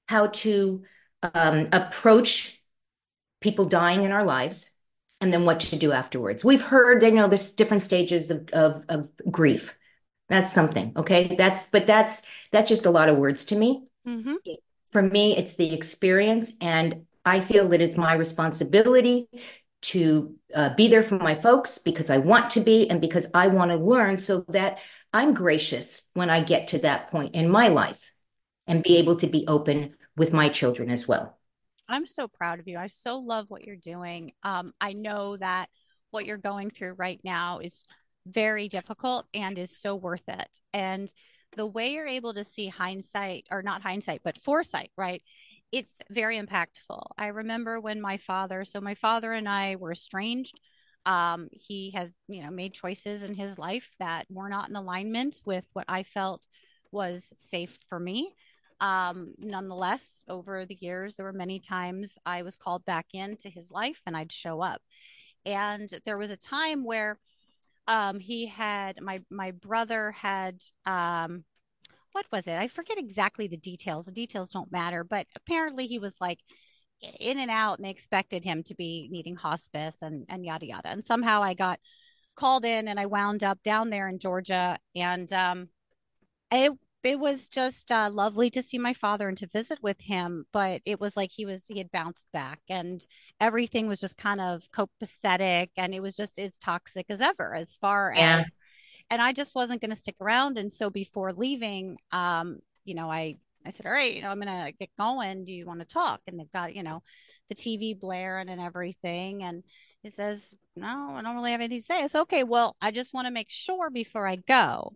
how 0.08 0.28
to 0.28 0.84
um, 1.34 1.70
approach 1.72 2.62
people 3.42 3.66
dying 3.66 4.04
in 4.04 4.12
our 4.12 4.24
lives 4.24 4.70
and 5.20 5.34
then 5.34 5.46
what 5.46 5.60
to 5.60 5.76
do 5.76 5.92
afterwards. 5.92 6.44
We've 6.44 6.62
heard, 6.62 7.04
you 7.04 7.12
know, 7.12 7.28
there's 7.28 7.52
different 7.52 7.84
stages 7.84 8.32
of, 8.32 8.50
of, 8.54 8.84
of 8.88 9.10
grief. 9.30 9.76
That's 10.32 10.52
something. 10.52 10.94
Okay. 10.96 11.36
That's, 11.36 11.68
but 11.68 11.86
that's, 11.86 12.24
that's 12.52 12.70
just 12.70 12.88
a 12.88 12.90
lot 12.90 13.10
of 13.10 13.18
words 13.18 13.44
to 13.46 13.56
me. 13.56 13.84
Mm-hmm. 14.08 14.36
For 14.92 15.02
me, 15.02 15.38
it's 15.38 15.56
the 15.56 15.74
experience, 15.74 16.54
and 16.60 17.06
I 17.24 17.40
feel 17.40 17.70
that 17.70 17.80
it's 17.80 17.96
my 17.96 18.14
responsibility 18.14 19.30
to 19.84 20.36
uh, 20.54 20.74
be 20.76 20.88
there 20.88 21.04
for 21.04 21.18
my 21.18 21.36
folks 21.36 21.78
because 21.78 22.10
I 22.10 22.18
want 22.18 22.52
to 22.52 22.62
be 22.62 22.90
and 22.90 23.00
because 23.00 23.28
I 23.34 23.48
want 23.48 23.72
to 23.72 23.78
learn 23.78 24.18
so 24.18 24.44
that 24.50 24.80
I'm 25.14 25.34
gracious 25.34 26.10
when 26.14 26.30
I 26.30 26.44
get 26.44 26.70
to 26.70 26.80
that 26.80 27.10
point 27.10 27.36
in 27.36 27.50
my 27.50 27.70
life 27.70 28.12
and 28.68 28.84
be 28.84 28.98
able 28.98 29.16
to 29.18 29.28
be 29.28 29.46
open 29.48 29.92
with 30.18 30.34
my 30.34 30.50
children 30.50 30.90
as 30.90 31.08
well. 31.08 31.38
I'm 31.88 32.06
so 32.06 32.28
proud 32.28 32.60
of 32.60 32.68
you. 32.68 32.78
I 32.78 32.88
so 32.88 33.18
love 33.18 33.46
what 33.50 33.66
you're 33.66 33.76
doing. 33.76 34.34
Um, 34.44 34.74
I 34.80 34.94
know 34.94 35.38
that 35.38 35.70
what 36.12 36.26
you're 36.26 36.38
going 36.38 36.70
through 36.70 36.94
right 36.94 37.20
now 37.24 37.60
is 37.60 37.86
very 38.26 38.68
difficult 38.68 39.26
and 39.34 39.58
is 39.58 39.78
so 39.78 39.96
worth 39.96 40.28
it. 40.28 40.60
And 40.74 41.12
the 41.58 41.66
way 41.66 41.92
you're 41.94 42.08
able 42.08 42.34
to 42.34 42.44
see 42.44 42.68
hindsight, 42.68 43.48
or 43.52 43.62
not 43.62 43.82
hindsight, 43.82 44.22
but 44.24 44.42
foresight, 44.42 44.92
right? 44.98 45.22
It's 45.72 46.02
very 46.10 46.40
impactful. 46.40 47.02
I 47.18 47.28
remember 47.28 47.80
when 47.80 48.02
my 48.02 48.18
father, 48.18 48.66
so 48.66 48.82
my 48.82 48.96
father 48.96 49.32
and 49.32 49.48
I 49.48 49.76
were 49.76 49.92
estranged. 49.92 50.60
Um, 51.06 51.50
he 51.52 51.92
has, 51.92 52.12
you 52.28 52.44
know, 52.44 52.52
made 52.52 52.74
choices 52.74 53.24
in 53.24 53.34
his 53.34 53.58
life 53.58 53.90
that 54.00 54.28
were 54.30 54.50
not 54.50 54.70
in 54.70 54.76
alignment 54.76 55.42
with 55.46 55.66
what 55.74 55.86
I 55.88 56.04
felt 56.04 56.46
was 56.92 57.34
safe 57.38 57.80
for 57.90 58.00
me. 58.00 58.34
Um, 58.82 59.34
nonetheless, 59.38 60.22
over 60.28 60.66
the 60.66 60.78
years, 60.80 61.16
there 61.16 61.26
were 61.26 61.34
many 61.34 61.60
times 61.60 62.18
I 62.26 62.42
was 62.42 62.56
called 62.56 62.84
back 62.86 63.08
into 63.14 63.48
his 63.50 63.72
life 63.72 64.02
and 64.06 64.18
I'd 64.18 64.32
show 64.32 64.62
up. 64.62 64.82
And 65.46 65.90
there 66.06 66.18
was 66.18 66.32
a 66.32 66.38
time 66.38 66.84
where 66.84 67.20
um, 67.88 68.20
he 68.20 68.48
had 68.48 69.02
my 69.02 69.22
my 69.30 69.52
brother 69.52 70.12
had 70.12 70.62
um, 70.86 71.44
what 72.12 72.26
was 72.32 72.48
it? 72.48 72.58
I 72.58 72.68
forget 72.68 72.98
exactly 72.98 73.48
the 73.48 73.58
details. 73.58 74.06
The 74.06 74.12
details 74.12 74.50
don't 74.50 74.72
matter, 74.72 75.04
but 75.04 75.28
apparently 75.36 75.88
he 75.88 76.00
was 76.00 76.16
like 76.20 76.40
in 77.20 77.40
and 77.40 77.50
out, 77.50 77.78
and 77.78 77.86
they 77.86 77.90
expected 77.90 78.44
him 78.44 78.64
to 78.64 78.76
be 78.76 79.08
needing 79.12 79.36
hospice 79.36 80.02
and 80.02 80.26
and 80.30 80.46
yada 80.46 80.66
yada. 80.66 80.90
And 80.90 81.06
somehow 81.06 81.42
I 81.42 81.54
got 81.54 81.80
called 82.36 82.66
in, 82.66 82.88
and 82.88 83.00
I 83.00 83.06
wound 83.08 83.44
up 83.44 83.62
down 83.64 83.90
there 83.90 84.08
in 84.08 84.20
Georgia, 84.20 84.78
and 84.96 85.32
um, 85.34 85.70
it 86.52 86.74
it 87.04 87.20
was 87.20 87.50
just 87.50 87.92
uh, 87.92 88.10
lovely 88.12 88.50
to 88.52 88.62
see 88.62 88.78
my 88.78 88.94
father 88.94 89.28
and 89.28 89.38
to 89.38 89.48
visit 89.48 89.80
with 89.82 90.00
him 90.02 90.46
but 90.52 90.82
it 90.86 91.00
was 91.00 91.18
like 91.18 91.32
he 91.32 91.46
was 91.46 91.66
he 91.68 91.78
had 91.78 91.92
bounced 91.92 92.28
back 92.32 92.60
and 92.70 93.06
everything 93.40 93.88
was 93.88 94.00
just 94.00 94.18
kind 94.18 94.40
of 94.40 94.64
copacetic 94.72 95.70
and 95.78 95.94
it 95.94 96.02
was 96.02 96.16
just 96.16 96.40
as 96.40 96.58
toxic 96.58 97.06
as 97.10 97.22
ever 97.22 97.56
as 97.56 97.76
far 97.82 98.14
yeah. 98.16 98.40
as 98.40 98.56
and 99.10 99.22
i 99.22 99.34
just 99.34 99.56
wasn't 99.56 99.82
going 99.82 99.92
to 99.92 99.96
stick 99.96 100.16
around 100.22 100.58
and 100.58 100.72
so 100.72 100.90
before 100.90 101.34
leaving 101.34 101.98
um 102.12 102.60
you 102.86 102.96
know 102.96 103.10
i 103.10 103.36
i 103.66 103.70
said 103.70 103.86
all 103.86 103.92
right 103.92 104.16
you 104.16 104.22
know 104.22 104.30
i'm 104.30 104.40
going 104.40 104.48
to 104.48 104.74
get 104.80 104.90
going. 104.98 105.46
Do 105.46 105.52
you 105.52 105.66
want 105.66 105.80
to 105.80 105.86
talk? 105.86 106.22
And 106.28 106.40
they've 106.40 106.52
got 106.52 106.76
you 106.76 106.84
know 106.84 107.04
the 107.50 107.56
tv 107.56 108.00
blaring 108.00 108.50
and 108.50 108.62
everything 108.62 109.44
and 109.44 109.64
he 110.04 110.10
says 110.10 110.54
no 110.76 111.14
i 111.16 111.22
don't 111.22 111.36
really 111.36 111.52
have 111.52 111.60
anything 111.60 111.80
to 111.80 111.84
say. 111.84 112.04
It's 112.04 112.16
okay 112.16 112.44
well 112.44 112.76
i 112.82 112.92
just 112.92 113.14
want 113.14 113.28
to 113.28 113.34
make 113.34 113.50
sure 113.50 113.90
before 113.90 114.26
i 114.26 114.38
go 114.38 114.94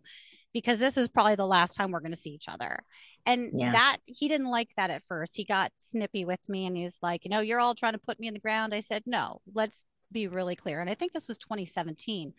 because 0.56 0.80
this 0.80 0.96
is 0.96 1.10
probably 1.10 1.36
the 1.36 1.46
last 1.46 1.76
time 1.76 1.92
we're 1.92 2.00
going 2.00 2.14
to 2.14 2.18
see 2.18 2.30
each 2.30 2.48
other. 2.48 2.80
And 3.26 3.52
yeah. 3.54 3.74
that 3.74 3.98
he 4.06 4.30
didn't 4.30 4.50
like 4.50 4.70
that 4.78 4.90
at 4.90 5.04
first. 5.04 5.36
He 5.36 5.44
got 5.44 5.74
snippy 5.80 6.24
with 6.24 6.40
me 6.48 6.66
and 6.66 6.78
he's 6.78 6.98
like, 7.02 7.26
you 7.26 7.30
know, 7.30 7.42
you're 7.42 7.60
all 7.60 7.76
trying 7.76 7.92
to 7.92 8.00
put 8.00 8.22
me 8.22 8.30
in 8.30 8.34
the 8.34 8.40
ground. 8.40 8.74
I 8.74 8.80
said, 8.80 9.04
no, 9.06 9.42
let's 9.54 9.84
be 10.14 10.30
really 10.30 10.56
clear. 10.56 10.80
And 10.80 10.90
I 10.90 10.96
think 10.96 11.12
this 11.12 11.28
was 11.28 11.38
2017. 11.40 12.32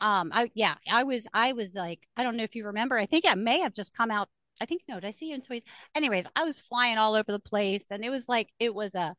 Um, 0.00 0.30
I, 0.32 0.52
yeah, 0.54 0.76
I 0.88 1.02
was, 1.02 1.26
I 1.34 1.52
was 1.52 1.74
like, 1.74 2.06
I 2.16 2.22
don't 2.22 2.36
know 2.36 2.44
if 2.44 2.54
you 2.54 2.64
remember, 2.66 2.96
I 2.96 3.06
think 3.06 3.24
I 3.26 3.34
may 3.34 3.58
have 3.58 3.74
just 3.74 3.92
come 3.92 4.12
out. 4.12 4.28
I 4.60 4.64
think, 4.64 4.82
no, 4.88 5.00
did 5.00 5.06
I 5.06 5.10
see 5.10 5.30
you 5.30 5.34
in 5.34 5.42
Sways? 5.42 5.64
Anyways, 5.96 6.28
I 6.36 6.44
was 6.44 6.60
flying 6.60 6.96
all 6.96 7.16
over 7.16 7.32
the 7.32 7.40
place 7.40 7.86
and 7.90 8.04
it 8.04 8.10
was 8.10 8.28
like, 8.28 8.50
it 8.60 8.72
was 8.72 8.94
a, 8.94 9.16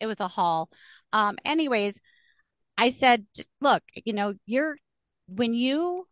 it 0.00 0.06
was 0.06 0.20
a 0.20 0.28
haul. 0.28 0.68
Um, 1.14 1.38
anyways, 1.46 1.98
I 2.76 2.90
said, 2.90 3.24
look, 3.62 3.82
you 4.04 4.12
know, 4.12 4.34
you're, 4.44 4.76
when 5.28 5.54
you 5.54 6.06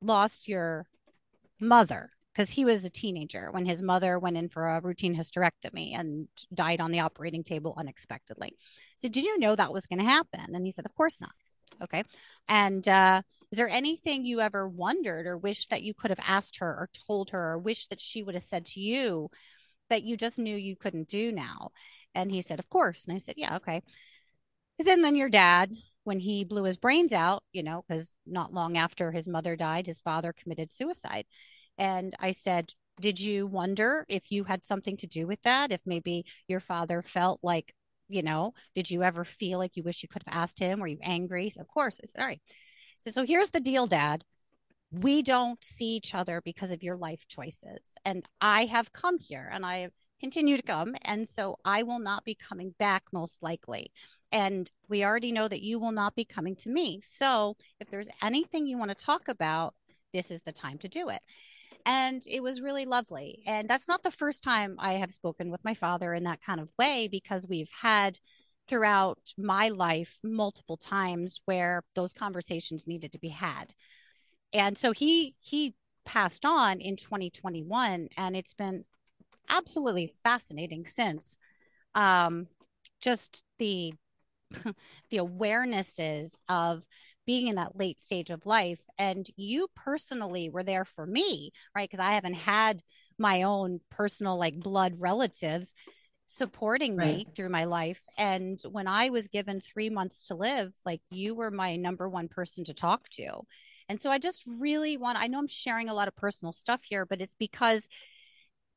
lost 0.00 0.46
your 0.46 0.86
mother 1.60 2.10
because 2.32 2.50
he 2.50 2.64
was 2.64 2.84
a 2.84 2.90
teenager 2.90 3.50
when 3.50 3.66
his 3.66 3.82
mother 3.82 4.18
went 4.18 4.36
in 4.36 4.48
for 4.48 4.68
a 4.68 4.80
routine 4.80 5.16
hysterectomy 5.16 5.98
and 5.98 6.28
died 6.54 6.80
on 6.80 6.92
the 6.92 7.00
operating 7.00 7.42
table 7.42 7.74
unexpectedly. 7.76 8.56
So, 8.98 9.08
did 9.08 9.24
you 9.24 9.38
know 9.38 9.56
that 9.56 9.72
was 9.72 9.86
going 9.86 9.98
to 9.98 10.04
happen? 10.04 10.54
And 10.54 10.64
he 10.64 10.70
said, 10.70 10.86
Of 10.86 10.94
course 10.94 11.20
not. 11.20 11.32
Okay. 11.82 12.04
And 12.48 12.86
uh, 12.88 13.22
is 13.50 13.58
there 13.58 13.68
anything 13.68 14.24
you 14.24 14.40
ever 14.40 14.68
wondered 14.68 15.26
or 15.26 15.36
wished 15.36 15.70
that 15.70 15.82
you 15.82 15.94
could 15.94 16.10
have 16.10 16.20
asked 16.24 16.58
her 16.58 16.68
or 16.68 16.88
told 17.06 17.30
her 17.30 17.52
or 17.52 17.58
wished 17.58 17.90
that 17.90 18.00
she 18.00 18.22
would 18.22 18.34
have 18.34 18.44
said 18.44 18.64
to 18.66 18.80
you 18.80 19.30
that 19.90 20.02
you 20.02 20.16
just 20.16 20.38
knew 20.38 20.56
you 20.56 20.76
couldn't 20.76 21.08
do 21.08 21.32
now? 21.32 21.70
And 22.14 22.30
he 22.30 22.40
said, 22.40 22.58
Of 22.58 22.68
course. 22.68 23.04
And 23.04 23.14
I 23.14 23.18
said, 23.18 23.34
Yeah, 23.36 23.56
okay. 23.56 23.82
Is 24.78 24.86
and 24.86 25.02
then 25.02 25.16
your 25.16 25.28
dad, 25.28 25.72
when 26.08 26.20
he 26.20 26.42
blew 26.42 26.64
his 26.64 26.78
brains 26.78 27.12
out, 27.12 27.44
you 27.52 27.62
know, 27.62 27.84
because 27.86 28.12
not 28.26 28.54
long 28.54 28.78
after 28.78 29.12
his 29.12 29.28
mother 29.28 29.56
died, 29.56 29.86
his 29.86 30.00
father 30.00 30.32
committed 30.32 30.70
suicide. 30.70 31.26
And 31.76 32.16
I 32.18 32.30
said, 32.30 32.72
Did 32.98 33.20
you 33.20 33.46
wonder 33.46 34.06
if 34.08 34.32
you 34.32 34.44
had 34.44 34.64
something 34.64 34.96
to 34.96 35.06
do 35.06 35.26
with 35.26 35.42
that? 35.42 35.70
If 35.70 35.82
maybe 35.84 36.24
your 36.48 36.60
father 36.60 37.02
felt 37.02 37.40
like, 37.42 37.74
you 38.08 38.22
know, 38.22 38.54
did 38.74 38.90
you 38.90 39.02
ever 39.02 39.22
feel 39.22 39.58
like 39.58 39.76
you 39.76 39.82
wish 39.82 40.02
you 40.02 40.08
could 40.08 40.22
have 40.26 40.34
asked 40.34 40.58
him? 40.58 40.80
Were 40.80 40.86
you 40.86 40.98
angry? 41.02 41.50
So, 41.50 41.60
of 41.60 41.68
course. 41.68 42.00
I 42.02 42.06
said, 42.06 42.22
All 42.22 42.26
right. 42.26 42.40
So, 42.96 43.10
so 43.10 43.26
here's 43.26 43.50
the 43.50 43.60
deal, 43.60 43.86
Dad. 43.86 44.24
We 44.90 45.20
don't 45.20 45.62
see 45.62 45.94
each 45.96 46.14
other 46.14 46.40
because 46.42 46.72
of 46.72 46.82
your 46.82 46.96
life 46.96 47.26
choices. 47.28 47.90
And 48.06 48.24
I 48.40 48.64
have 48.64 48.94
come 48.94 49.18
here 49.18 49.50
and 49.52 49.66
I 49.66 49.90
continue 50.20 50.56
to 50.56 50.62
come. 50.62 50.96
And 51.02 51.28
so 51.28 51.58
I 51.66 51.82
will 51.82 51.98
not 51.98 52.24
be 52.24 52.34
coming 52.34 52.74
back 52.78 53.04
most 53.12 53.42
likely. 53.42 53.92
And 54.30 54.70
we 54.88 55.04
already 55.04 55.32
know 55.32 55.48
that 55.48 55.62
you 55.62 55.78
will 55.78 55.92
not 55.92 56.14
be 56.14 56.24
coming 56.24 56.56
to 56.56 56.68
me. 56.68 57.00
So 57.02 57.56
if 57.80 57.90
there's 57.90 58.08
anything 58.22 58.66
you 58.66 58.78
want 58.78 58.90
to 58.90 59.04
talk 59.04 59.28
about, 59.28 59.74
this 60.12 60.30
is 60.30 60.42
the 60.42 60.52
time 60.52 60.78
to 60.78 60.88
do 60.88 61.08
it. 61.08 61.20
And 61.86 62.22
it 62.26 62.42
was 62.42 62.60
really 62.60 62.84
lovely. 62.84 63.42
And 63.46 63.68
that's 63.68 63.88
not 63.88 64.02
the 64.02 64.10
first 64.10 64.42
time 64.42 64.76
I 64.78 64.94
have 64.94 65.12
spoken 65.12 65.50
with 65.50 65.64
my 65.64 65.74
father 65.74 66.12
in 66.12 66.24
that 66.24 66.42
kind 66.42 66.60
of 66.60 66.70
way 66.78 67.08
because 67.10 67.46
we've 67.48 67.70
had 67.80 68.18
throughout 68.68 69.18
my 69.38 69.70
life 69.70 70.18
multiple 70.22 70.76
times 70.76 71.40
where 71.46 71.82
those 71.94 72.12
conversations 72.12 72.86
needed 72.86 73.12
to 73.12 73.18
be 73.18 73.30
had. 73.30 73.72
And 74.52 74.76
so 74.76 74.92
he 74.92 75.34
he 75.40 75.74
passed 76.04 76.44
on 76.44 76.80
in 76.80 76.96
2021 76.96 78.08
and 78.16 78.36
it's 78.36 78.54
been 78.54 78.84
absolutely 79.50 80.10
fascinating 80.24 80.86
since 80.86 81.36
um 81.94 82.46
just 83.00 83.42
the 83.58 83.92
the 85.10 85.18
awarenesses 85.18 86.36
of 86.48 86.82
being 87.26 87.48
in 87.48 87.56
that 87.56 87.76
late 87.76 88.00
stage 88.00 88.30
of 88.30 88.46
life. 88.46 88.80
And 88.96 89.28
you 89.36 89.68
personally 89.76 90.48
were 90.48 90.62
there 90.62 90.84
for 90.84 91.06
me 91.06 91.52
right? 91.74 91.88
Because 91.88 92.00
i 92.04 92.12
haven't 92.12 92.34
had 92.34 92.82
my 93.18 93.42
own 93.42 93.80
personal 93.90 94.38
like 94.38 94.58
blood 94.58 94.94
relatives 94.98 95.74
supporting 96.26 96.94
right. 96.96 97.16
me 97.18 97.26
through 97.34 97.48
my 97.48 97.64
life. 97.64 98.00
And 98.16 98.60
when 98.70 98.86
i 98.86 99.10
was 99.10 99.28
given 99.28 99.60
3 99.60 99.90
months 99.90 100.28
to 100.28 100.34
live 100.34 100.72
like 100.84 101.00
you 101.10 101.34
were 101.34 101.50
my 101.50 101.76
number 101.76 102.08
one 102.08 102.28
person 102.28 102.64
to 102.64 102.74
talk 102.74 103.08
to. 103.10 103.42
And 103.88 104.00
so 104.00 104.10
i 104.10 104.18
just 104.18 104.42
really 104.46 104.96
want 104.96 105.18
i 105.18 105.26
know 105.26 105.38
i'm 105.38 105.46
sharing 105.46 105.88
a 105.88 105.94
lot 105.94 106.08
of 106.08 106.16
personal 106.16 106.52
stuff 106.52 106.80
here 106.82 107.06
but 107.06 107.20
it's 107.20 107.34
because 107.34 107.88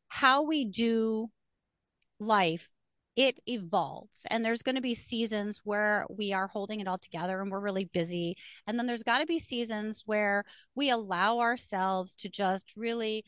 how 0.08 0.44
we 0.44 0.66
do 0.66 1.30
life 2.20 2.70
it 3.16 3.40
evolves 3.46 4.26
and 4.30 4.44
there's 4.44 4.62
going 4.62 4.76
to 4.76 4.82
be 4.82 4.96
seasons 4.96 5.62
where 5.64 6.06
we 6.10 6.32
are 6.32 6.48
holding 6.48 6.80
it 6.80 6.88
all 6.88 6.98
together 6.98 7.42
and 7.42 7.52
we're 7.52 7.60
really 7.60 7.86
busy 7.86 8.38
and 8.68 8.80
then 8.80 8.88
there's 8.88 9.04
got 9.04 9.20
to 9.20 9.26
be 9.26 9.40
seasons 9.40 10.04
where 10.06 10.46
we 10.76 10.90
allow 10.90 11.40
ourselves 11.40 12.16
to 12.16 12.30
just 12.30 12.72
really 12.78 13.26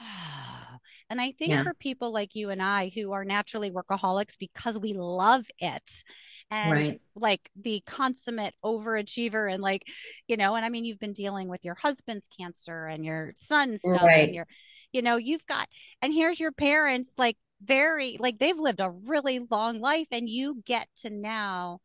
and 1.10 1.20
I 1.20 1.32
think 1.32 1.50
yeah. 1.50 1.64
for 1.64 1.74
people 1.74 2.12
like 2.12 2.34
you 2.34 2.50
and 2.50 2.62
I 2.62 2.90
who 2.94 3.12
are 3.12 3.24
naturally 3.24 3.70
workaholics 3.70 4.38
because 4.38 4.78
we 4.78 4.94
love 4.94 5.46
it 5.58 6.04
and 6.50 6.72
right. 6.72 7.00
like 7.14 7.50
the 7.60 7.82
consummate 7.86 8.54
overachiever 8.64 9.52
and 9.52 9.62
like, 9.62 9.82
you 10.26 10.36
know, 10.36 10.54
and 10.54 10.64
I 10.64 10.68
mean, 10.68 10.84
you've 10.84 10.98
been 10.98 11.12
dealing 11.12 11.48
with 11.48 11.64
your 11.64 11.74
husband's 11.74 12.28
cancer 12.38 12.86
and 12.86 13.04
your 13.04 13.32
son's 13.36 13.80
stuff 13.80 14.02
right. 14.02 14.26
and 14.26 14.34
your, 14.34 14.46
you 14.92 15.02
know, 15.02 15.16
you've 15.16 15.46
got, 15.46 15.68
and 16.00 16.12
here's 16.12 16.40
your 16.40 16.52
parents 16.52 17.14
like 17.18 17.36
very 17.62 18.16
like 18.20 18.38
they've 18.38 18.58
lived 18.58 18.80
a 18.80 18.90
really 18.90 19.40
long 19.50 19.80
life 19.80 20.06
and 20.10 20.28
you 20.28 20.62
get 20.64 20.88
to 20.96 21.10
now 21.10 21.80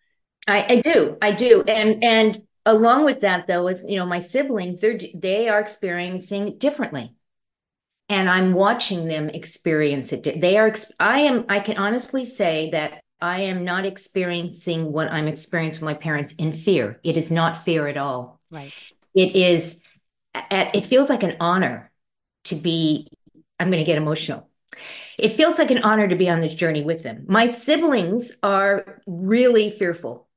I, 0.47 0.65
I 0.69 0.81
do 0.81 1.17
i 1.21 1.31
do. 1.31 1.63
And 1.63 2.03
and 2.03 2.41
along 2.65 3.05
with 3.05 3.21
that 3.21 3.47
though 3.47 3.67
is 3.67 3.83
you 3.88 3.97
know 3.97 4.05
my 4.05 4.19
siblings 4.19 4.81
they're 4.81 4.99
they 5.15 5.49
are 5.49 5.59
experiencing 5.59 6.57
differently. 6.57 7.15
And 8.09 8.29
i'm 8.29 8.53
watching 8.53 9.07
them 9.07 9.29
experience 9.29 10.12
it 10.13 10.39
they 10.39 10.57
are 10.57 10.73
i 10.99 11.21
am 11.21 11.45
i 11.49 11.59
can 11.59 11.77
honestly 11.77 12.25
say 12.25 12.69
that 12.71 13.01
i 13.21 13.41
am 13.41 13.63
not 13.63 13.86
experiencing 13.86 14.91
what 14.91 15.12
i'm 15.12 15.27
experiencing 15.27 15.81
with 15.81 15.95
my 15.95 15.99
parents 15.99 16.33
in 16.33 16.53
fear. 16.53 16.99
It 17.03 17.17
is 17.17 17.31
not 17.31 17.65
fear 17.65 17.88
at 17.88 17.97
all. 17.97 18.39
Right. 18.51 18.86
It 19.15 19.36
is 19.36 19.79
at, 20.36 20.75
it 20.75 20.86
feels 20.86 21.09
like 21.09 21.23
an 21.23 21.38
honor 21.39 21.91
to 22.45 22.55
be 22.55 23.07
i'm 23.59 23.71
going 23.71 23.83
to 23.83 23.86
get 23.86 23.97
emotional 23.97 24.49
It 25.17 25.33
feels 25.33 25.57
like 25.57 25.71
an 25.71 25.83
honor 25.83 26.07
to 26.07 26.15
be 26.15 26.29
on 26.29 26.41
this 26.41 26.55
journey 26.55 26.83
with 26.83 27.03
them. 27.03 27.25
My 27.27 27.47
siblings 27.47 28.31
are 28.41 29.01
really 29.05 29.69
fearful. 29.69 30.27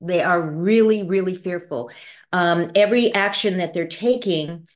They 0.00 0.22
are 0.22 0.40
really, 0.40 1.02
really 1.02 1.34
fearful. 1.34 1.90
Um, 2.32 2.70
every 2.74 3.12
action 3.14 3.58
that 3.58 3.74
they're 3.74 3.86
taking 3.86 4.66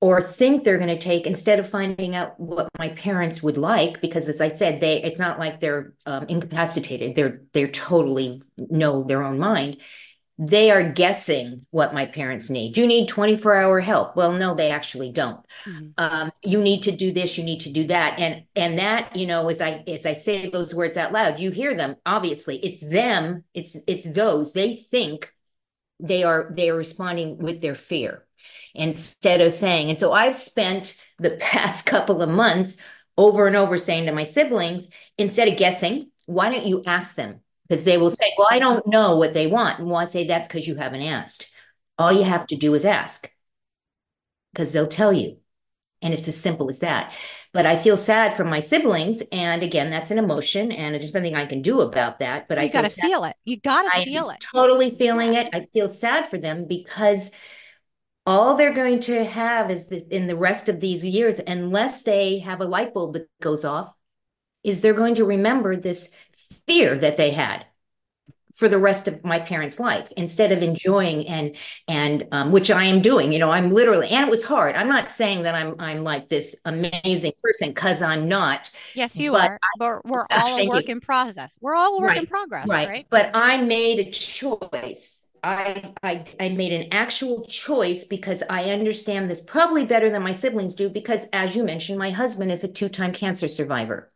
or 0.00 0.22
think 0.22 0.62
they're 0.62 0.78
going 0.78 0.88
to 0.88 0.98
take 0.98 1.26
instead 1.26 1.58
of 1.58 1.68
finding 1.68 2.14
out 2.14 2.38
what 2.38 2.68
my 2.78 2.90
parents 2.90 3.42
would 3.42 3.56
like 3.56 4.00
because 4.00 4.28
as 4.28 4.40
i 4.40 4.48
said 4.48 4.80
they 4.80 5.02
it's 5.02 5.18
not 5.18 5.38
like 5.38 5.58
they're 5.60 5.92
um, 6.06 6.24
incapacitated 6.28 7.14
they're 7.14 7.42
they're 7.52 7.68
totally 7.68 8.40
know 8.56 9.02
their 9.02 9.22
own 9.22 9.38
mind 9.38 9.78
they 10.40 10.70
are 10.70 10.84
guessing 10.84 11.66
what 11.70 11.92
my 11.92 12.06
parents 12.06 12.48
need. 12.48 12.76
You 12.76 12.86
need 12.86 13.08
24 13.08 13.56
hour 13.56 13.80
help. 13.80 14.14
Well, 14.14 14.32
no, 14.32 14.54
they 14.54 14.70
actually 14.70 15.10
don't. 15.10 15.44
Mm-hmm. 15.64 15.88
Um, 15.98 16.32
you 16.44 16.60
need 16.60 16.84
to 16.84 16.92
do 16.92 17.12
this, 17.12 17.36
you 17.36 17.42
need 17.42 17.60
to 17.62 17.72
do 17.72 17.88
that. 17.88 18.20
And 18.20 18.44
and 18.54 18.78
that, 18.78 19.16
you 19.16 19.26
know, 19.26 19.48
as 19.48 19.60
I 19.60 19.82
as 19.88 20.06
I 20.06 20.12
say 20.12 20.48
those 20.48 20.74
words 20.74 20.96
out 20.96 21.12
loud, 21.12 21.40
you 21.40 21.50
hear 21.50 21.74
them, 21.74 21.96
obviously. 22.06 22.64
It's 22.64 22.86
them, 22.86 23.44
it's 23.52 23.76
it's 23.88 24.08
those. 24.08 24.52
They 24.52 24.76
think 24.76 25.34
they 25.98 26.22
are 26.22 26.52
they 26.54 26.70
are 26.70 26.76
responding 26.76 27.38
with 27.38 27.60
their 27.60 27.74
fear 27.74 28.24
instead 28.74 29.40
of 29.40 29.52
saying, 29.52 29.90
and 29.90 29.98
so 29.98 30.12
I've 30.12 30.36
spent 30.36 30.96
the 31.18 31.30
past 31.40 31.84
couple 31.84 32.22
of 32.22 32.28
months 32.28 32.76
over 33.16 33.48
and 33.48 33.56
over 33.56 33.76
saying 33.76 34.06
to 34.06 34.12
my 34.12 34.22
siblings, 34.22 34.88
instead 35.18 35.48
of 35.48 35.58
guessing, 35.58 36.12
why 36.26 36.50
don't 36.52 36.64
you 36.64 36.84
ask 36.86 37.16
them? 37.16 37.40
Because 37.68 37.84
they 37.84 37.98
will 37.98 38.10
say, 38.10 38.32
Well, 38.36 38.48
I 38.50 38.58
don't 38.58 38.86
know 38.86 39.16
what 39.16 39.34
they 39.34 39.46
want. 39.46 39.78
And 39.78 39.88
well, 39.88 39.96
I 39.96 40.04
say, 40.04 40.26
That's 40.26 40.48
because 40.48 40.66
you 40.66 40.76
haven't 40.76 41.02
asked. 41.02 41.50
All 41.98 42.12
you 42.12 42.24
have 42.24 42.46
to 42.48 42.56
do 42.56 42.74
is 42.74 42.84
ask 42.84 43.30
because 44.52 44.72
they'll 44.72 44.86
tell 44.86 45.12
you. 45.12 45.38
And 46.00 46.14
it's 46.14 46.28
as 46.28 46.36
simple 46.40 46.70
as 46.70 46.78
that. 46.78 47.12
But 47.52 47.66
I 47.66 47.76
feel 47.76 47.96
sad 47.96 48.34
for 48.34 48.44
my 48.44 48.60
siblings. 48.60 49.20
And 49.32 49.64
again, 49.64 49.90
that's 49.90 50.12
an 50.12 50.18
emotion. 50.18 50.70
And 50.70 50.94
there's 50.94 51.12
nothing 51.12 51.34
I 51.34 51.46
can 51.46 51.60
do 51.60 51.80
about 51.80 52.20
that. 52.20 52.46
But 52.46 52.58
you 52.58 52.64
I 52.64 52.68
got 52.68 52.82
to 52.82 52.88
feel 52.88 53.24
it. 53.24 53.34
You 53.44 53.56
got 53.56 53.82
to 53.82 54.04
feel 54.04 54.30
it. 54.30 54.38
Totally 54.38 54.90
feeling 54.90 55.34
it. 55.34 55.48
I 55.52 55.66
feel 55.72 55.88
sad 55.88 56.28
for 56.28 56.38
them 56.38 56.66
because 56.68 57.32
all 58.26 58.56
they're 58.56 58.74
going 58.74 59.00
to 59.00 59.24
have 59.24 59.70
is 59.70 59.86
this 59.86 60.04
in 60.04 60.26
the 60.26 60.36
rest 60.36 60.68
of 60.68 60.80
these 60.80 61.04
years, 61.04 61.40
unless 61.40 62.02
they 62.02 62.40
have 62.40 62.60
a 62.60 62.66
light 62.66 62.94
bulb 62.94 63.14
that 63.14 63.26
goes 63.40 63.64
off, 63.64 63.92
is 64.62 64.80
they're 64.80 64.92
going 64.92 65.14
to 65.14 65.24
remember 65.24 65.76
this 65.76 66.10
fear 66.68 66.96
that 66.98 67.16
they 67.16 67.30
had 67.30 67.64
for 68.58 68.68
the 68.68 68.78
rest 68.78 69.06
of 69.06 69.24
my 69.24 69.38
parents' 69.38 69.78
life 69.78 70.12
instead 70.16 70.50
of 70.50 70.64
enjoying 70.64 71.28
and 71.28 71.54
and 71.86 72.26
um, 72.32 72.50
which 72.50 72.72
I 72.72 72.86
am 72.86 73.00
doing. 73.00 73.32
You 73.32 73.38
know, 73.38 73.52
I'm 73.52 73.70
literally 73.70 74.08
and 74.08 74.26
it 74.26 74.30
was 74.30 74.44
hard. 74.44 74.74
I'm 74.74 74.88
not 74.88 75.12
saying 75.12 75.44
that 75.44 75.54
I'm 75.54 75.76
I'm 75.78 76.02
like 76.02 76.28
this 76.28 76.56
amazing 76.64 77.32
person 77.40 77.68
because 77.68 78.02
I'm 78.02 78.28
not. 78.28 78.70
Yes, 78.94 79.16
you 79.16 79.36
are. 79.36 79.60
I, 79.62 79.68
we're, 79.78 80.00
we're 80.04 80.26
all 80.28 80.58
a 80.58 80.66
work 80.66 80.88
you. 80.88 80.92
in 80.92 81.00
process. 81.00 81.56
We're 81.60 81.76
all 81.76 81.98
a 81.98 82.00
work 82.00 82.08
right, 82.08 82.18
in 82.18 82.26
progress, 82.26 82.68
right. 82.68 82.88
right? 82.88 83.06
But 83.08 83.30
I 83.32 83.62
made 83.62 84.00
a 84.00 84.10
choice. 84.10 85.22
I, 85.44 85.94
I 86.02 86.24
I 86.40 86.48
made 86.48 86.72
an 86.72 86.88
actual 86.90 87.46
choice 87.46 88.02
because 88.02 88.42
I 88.50 88.70
understand 88.70 89.30
this 89.30 89.40
probably 89.40 89.86
better 89.86 90.10
than 90.10 90.24
my 90.24 90.32
siblings 90.32 90.74
do 90.74 90.88
because 90.88 91.26
as 91.32 91.54
you 91.54 91.62
mentioned 91.62 91.96
my 91.96 92.10
husband 92.10 92.50
is 92.50 92.64
a 92.64 92.68
two-time 92.68 93.12
cancer 93.12 93.46
survivor 93.46 94.08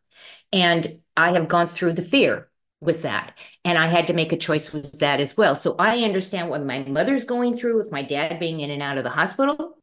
and 0.52 1.00
I 1.16 1.32
have 1.32 1.48
gone 1.48 1.68
through 1.68 1.94
the 1.94 2.02
fear 2.02 2.48
with 2.80 3.02
that. 3.02 3.34
And 3.64 3.78
I 3.78 3.86
had 3.86 4.08
to 4.08 4.12
make 4.12 4.32
a 4.32 4.36
choice 4.36 4.72
with 4.72 4.98
that 4.98 5.20
as 5.20 5.36
well. 5.36 5.54
So 5.56 5.76
I 5.78 6.02
understand 6.02 6.50
what 6.50 6.64
my 6.64 6.82
mother's 6.82 7.24
going 7.24 7.56
through 7.56 7.76
with 7.76 7.92
my 7.92 8.02
dad 8.02 8.40
being 8.40 8.60
in 8.60 8.70
and 8.70 8.82
out 8.82 8.98
of 8.98 9.04
the 9.04 9.10
hospital, 9.10 9.78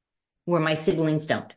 where 0.45 0.59
my 0.59 0.73
siblings 0.73 1.25
don't. 1.25 1.53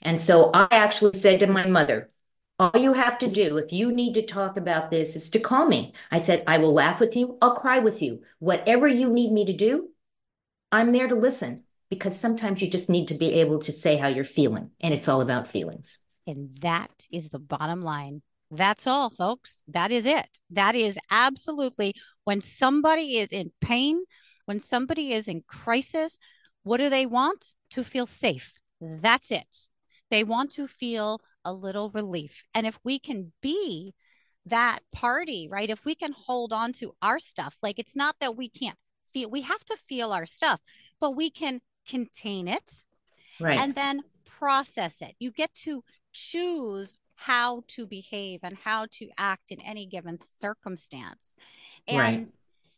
And 0.00 0.20
so 0.20 0.50
I 0.52 0.68
actually 0.70 1.18
said 1.18 1.40
to 1.40 1.46
my 1.46 1.66
mother, 1.66 2.10
all 2.58 2.80
you 2.80 2.92
have 2.92 3.18
to 3.18 3.28
do 3.28 3.56
if 3.56 3.72
you 3.72 3.90
need 3.90 4.14
to 4.14 4.26
talk 4.26 4.56
about 4.56 4.90
this 4.90 5.16
is 5.16 5.30
to 5.30 5.40
call 5.40 5.66
me. 5.66 5.94
I 6.10 6.18
said, 6.18 6.44
I 6.46 6.58
will 6.58 6.72
laugh 6.72 7.00
with 7.00 7.16
you. 7.16 7.38
I'll 7.42 7.56
cry 7.56 7.80
with 7.80 8.02
you. 8.02 8.22
Whatever 8.38 8.86
you 8.86 9.08
need 9.08 9.32
me 9.32 9.46
to 9.46 9.52
do, 9.52 9.88
I'm 10.70 10.92
there 10.92 11.08
to 11.08 11.14
listen 11.14 11.64
because 11.90 12.18
sometimes 12.18 12.62
you 12.62 12.70
just 12.70 12.88
need 12.88 13.08
to 13.08 13.14
be 13.14 13.34
able 13.34 13.58
to 13.60 13.72
say 13.72 13.96
how 13.96 14.08
you're 14.08 14.24
feeling. 14.24 14.70
And 14.80 14.94
it's 14.94 15.08
all 15.08 15.20
about 15.20 15.48
feelings. 15.48 15.98
And 16.26 16.50
that 16.60 17.06
is 17.10 17.30
the 17.30 17.38
bottom 17.38 17.82
line. 17.82 18.22
That's 18.50 18.86
all, 18.86 19.10
folks. 19.10 19.62
That 19.66 19.90
is 19.90 20.06
it. 20.06 20.38
That 20.50 20.74
is 20.74 20.98
absolutely 21.10 21.94
when 22.24 22.40
somebody 22.40 23.18
is 23.18 23.32
in 23.32 23.52
pain, 23.60 24.04
when 24.44 24.60
somebody 24.60 25.12
is 25.12 25.26
in 25.26 25.42
crisis, 25.46 26.18
what 26.62 26.76
do 26.76 26.90
they 26.90 27.06
want? 27.06 27.54
To 27.70 27.82
feel 27.82 28.06
safe. 28.06 28.52
That's 28.80 29.30
it. 29.30 29.68
They 30.10 30.22
want 30.22 30.52
to 30.52 30.66
feel 30.66 31.20
a 31.44 31.52
little 31.52 31.90
relief. 31.90 32.44
And 32.54 32.66
if 32.66 32.78
we 32.84 32.98
can 32.98 33.32
be 33.40 33.94
that 34.46 34.80
party, 34.92 35.48
right? 35.50 35.70
If 35.70 35.84
we 35.84 35.94
can 35.94 36.12
hold 36.12 36.52
on 36.52 36.72
to 36.74 36.94
our 37.00 37.18
stuff, 37.18 37.56
like 37.62 37.78
it's 37.78 37.96
not 37.96 38.16
that 38.20 38.36
we 38.36 38.48
can't 38.48 38.78
feel, 39.12 39.30
we 39.30 39.42
have 39.42 39.64
to 39.64 39.76
feel 39.88 40.12
our 40.12 40.26
stuff, 40.26 40.60
but 41.00 41.12
we 41.16 41.30
can 41.30 41.60
contain 41.88 42.48
it. 42.48 42.84
Right. 43.40 43.58
And 43.58 43.74
then 43.74 44.02
process 44.24 45.00
it. 45.00 45.14
You 45.18 45.30
get 45.30 45.54
to 45.62 45.82
choose 46.12 46.94
how 47.14 47.62
to 47.68 47.86
behave 47.86 48.40
and 48.42 48.56
how 48.58 48.86
to 48.90 49.08
act 49.16 49.50
in 49.50 49.60
any 49.60 49.86
given 49.86 50.18
circumstance. 50.18 51.36
And 51.86 51.98
right. 51.98 52.28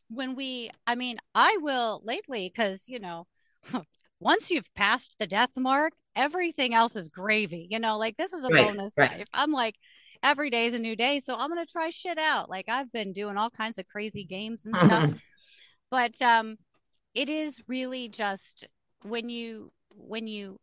when 0.09 0.35
we, 0.35 0.71
I 0.87 0.95
mean, 0.95 1.19
I 1.35 1.59
will 1.61 2.03
lately, 2.05 2.53
because, 2.55 2.89
you 2.89 2.99
know, 2.99 3.27
once 4.21 4.51
you've 4.51 4.73
passed 4.75 5.17
the 5.19 5.27
death 5.27 5.57
mark, 5.57 5.93
everything 6.15 6.75
else 6.75 6.97
is 6.97 7.09
gravy. 7.09 7.67
You 7.71 7.79
know, 7.79 7.99
like 7.99 8.17
this 8.17 8.33
is 8.33 8.45
a 8.45 8.49
right, 8.49 8.69
bonus 8.69 8.93
right. 8.97 9.19
life. 9.19 9.27
I'm 9.33 9.53
like, 9.53 9.77
every 10.23 10.51
day 10.51 10.67
is 10.67 10.75
a 10.75 10.79
new 10.79 10.97
day. 10.97 11.19
So 11.19 11.37
I'm 11.37 11.51
going 11.51 11.65
to 11.65 11.71
try 11.71 11.91
shit 11.91 12.19
out. 12.19 12.51
Like 12.51 12.69
I've 12.69 12.93
been 12.93 13.13
doing 13.13 13.37
all 13.37 13.51
kinds 13.51 13.79
of 13.79 13.87
crazy 13.87 14.25
games 14.25 14.67
and 14.67 14.77
stuff. 14.77 15.11
but 15.91 16.21
um, 16.21 16.57
it 17.15 17.29
is 17.29 17.63
really 17.67 18.09
just 18.09 18.67
when 19.03 19.29
you, 19.29 19.73
when 19.95 20.27
you 20.27 20.59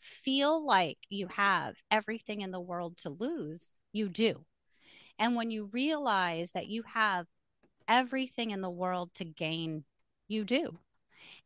feel 0.00 0.64
like 0.64 0.98
you 1.08 1.28
have 1.28 1.76
everything 1.90 2.40
in 2.40 2.50
the 2.50 2.60
world 2.60 2.96
to 2.98 3.10
lose, 3.10 3.74
you 3.92 4.08
do. 4.08 4.44
And 5.18 5.36
when 5.36 5.50
you 5.50 5.68
realize 5.72 6.52
that 6.52 6.68
you 6.68 6.82
have 6.94 7.26
everything 7.86 8.50
in 8.50 8.62
the 8.62 8.70
world 8.70 9.10
to 9.14 9.24
gain, 9.24 9.84
you 10.28 10.44
do. 10.44 10.78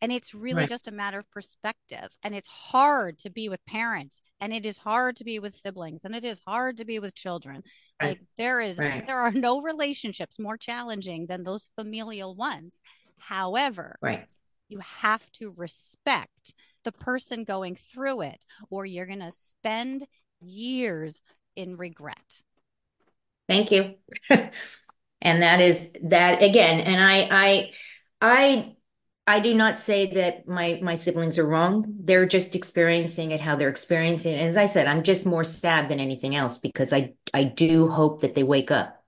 And 0.00 0.12
it's 0.12 0.34
really 0.34 0.62
right. 0.62 0.68
just 0.68 0.86
a 0.86 0.92
matter 0.92 1.18
of 1.18 1.30
perspective. 1.30 2.16
And 2.22 2.34
it's 2.34 2.48
hard 2.48 3.18
to 3.20 3.30
be 3.30 3.48
with 3.48 3.64
parents, 3.66 4.22
and 4.40 4.52
it 4.52 4.64
is 4.64 4.78
hard 4.78 5.16
to 5.16 5.24
be 5.24 5.38
with 5.38 5.54
siblings, 5.54 6.02
and 6.04 6.14
it 6.14 6.24
is 6.24 6.40
hard 6.46 6.76
to 6.78 6.84
be 6.84 6.98
with 6.98 7.14
children. 7.14 7.62
Right. 8.00 8.10
Like 8.10 8.20
there 8.36 8.60
is, 8.60 8.78
right. 8.78 9.06
there 9.06 9.18
are 9.18 9.32
no 9.32 9.62
relationships 9.62 10.38
more 10.38 10.56
challenging 10.56 11.26
than 11.26 11.42
those 11.42 11.68
familial 11.76 12.34
ones. 12.34 12.78
However, 13.18 13.96
right. 14.00 14.26
you 14.68 14.78
have 14.78 15.30
to 15.32 15.52
respect 15.56 16.54
the 16.84 16.92
person 16.92 17.44
going 17.44 17.76
through 17.76 18.22
it, 18.22 18.44
or 18.70 18.86
you're 18.86 19.06
going 19.06 19.20
to 19.20 19.30
spend 19.30 20.04
years 20.40 21.22
in 21.56 21.76
regret. 21.76 22.42
Thank 23.48 23.70
you. 23.70 23.94
and 24.30 25.42
that 25.42 25.60
is 25.60 25.90
that 26.04 26.42
again. 26.42 26.80
And 26.80 27.02
I, 27.02 27.28
I, 27.30 27.70
I, 28.20 28.74
I 29.26 29.40
do 29.40 29.54
not 29.54 29.80
say 29.80 30.12
that 30.14 30.46
my 30.46 30.78
my 30.82 30.96
siblings 30.96 31.38
are 31.38 31.46
wrong. 31.46 31.86
They're 32.00 32.26
just 32.26 32.54
experiencing 32.54 33.30
it 33.30 33.40
how 33.40 33.56
they're 33.56 33.70
experiencing 33.70 34.34
it. 34.34 34.38
And 34.38 34.48
as 34.48 34.56
I 34.56 34.66
said, 34.66 34.86
I'm 34.86 35.02
just 35.02 35.24
more 35.24 35.44
sad 35.44 35.88
than 35.88 35.98
anything 35.98 36.36
else 36.36 36.58
because 36.58 36.92
I 36.92 37.14
I 37.32 37.44
do 37.44 37.88
hope 37.88 38.20
that 38.20 38.34
they 38.34 38.42
wake 38.42 38.70
up 38.70 39.02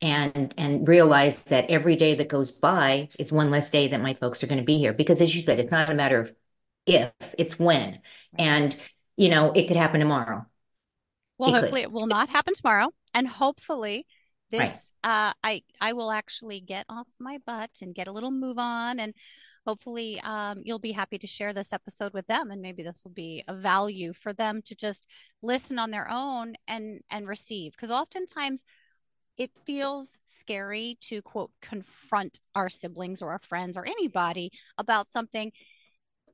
and 0.00 0.52
and 0.58 0.88
realize 0.88 1.44
that 1.44 1.70
every 1.70 1.94
day 1.94 2.16
that 2.16 2.28
goes 2.28 2.50
by 2.50 3.08
is 3.18 3.30
one 3.30 3.50
less 3.50 3.70
day 3.70 3.88
that 3.88 4.02
my 4.02 4.14
folks 4.14 4.42
are 4.42 4.48
going 4.48 4.58
to 4.60 4.64
be 4.64 4.78
here. 4.78 4.92
Because 4.92 5.20
as 5.20 5.34
you 5.36 5.42
said, 5.42 5.60
it's 5.60 5.70
not 5.70 5.88
a 5.88 5.94
matter 5.94 6.20
of 6.20 6.32
if, 6.86 7.12
it's 7.38 7.58
when. 7.58 8.00
And, 8.38 8.76
you 9.16 9.28
know, 9.28 9.52
it 9.52 9.68
could 9.68 9.76
happen 9.76 10.00
tomorrow. 10.00 10.46
Well, 11.38 11.50
it 11.50 11.60
hopefully 11.60 11.82
could. 11.82 11.90
it 11.90 11.92
will 11.92 12.06
not 12.06 12.28
happen 12.28 12.54
tomorrow. 12.54 12.88
And 13.12 13.28
hopefully 13.28 14.06
this 14.50 14.92
right. 15.04 15.28
uh 15.28 15.32
I 15.42 15.62
I 15.80 15.92
will 15.94 16.10
actually 16.10 16.60
get 16.60 16.86
off 16.88 17.08
my 17.18 17.38
butt 17.46 17.70
and 17.82 17.94
get 17.94 18.08
a 18.08 18.12
little 18.12 18.30
move 18.30 18.58
on 18.58 19.00
and 19.00 19.14
hopefully 19.66 20.20
um, 20.22 20.60
you'll 20.62 20.78
be 20.78 20.92
happy 20.92 21.18
to 21.18 21.26
share 21.26 21.54
this 21.54 21.72
episode 21.72 22.12
with 22.12 22.26
them 22.26 22.50
and 22.50 22.60
maybe 22.60 22.82
this 22.82 23.02
will 23.02 23.12
be 23.12 23.42
a 23.48 23.54
value 23.54 24.12
for 24.12 24.32
them 24.32 24.60
to 24.62 24.74
just 24.74 25.06
listen 25.42 25.78
on 25.78 25.90
their 25.90 26.08
own 26.10 26.54
and 26.68 27.00
and 27.10 27.26
receive 27.26 27.72
because 27.72 27.90
oftentimes 27.90 28.64
it 29.36 29.50
feels 29.66 30.20
scary 30.26 30.96
to 31.00 31.22
quote 31.22 31.50
confront 31.60 32.38
our 32.54 32.68
siblings 32.68 33.22
or 33.22 33.30
our 33.30 33.40
friends 33.40 33.76
or 33.76 33.86
anybody 33.86 34.52
about 34.78 35.10
something 35.10 35.50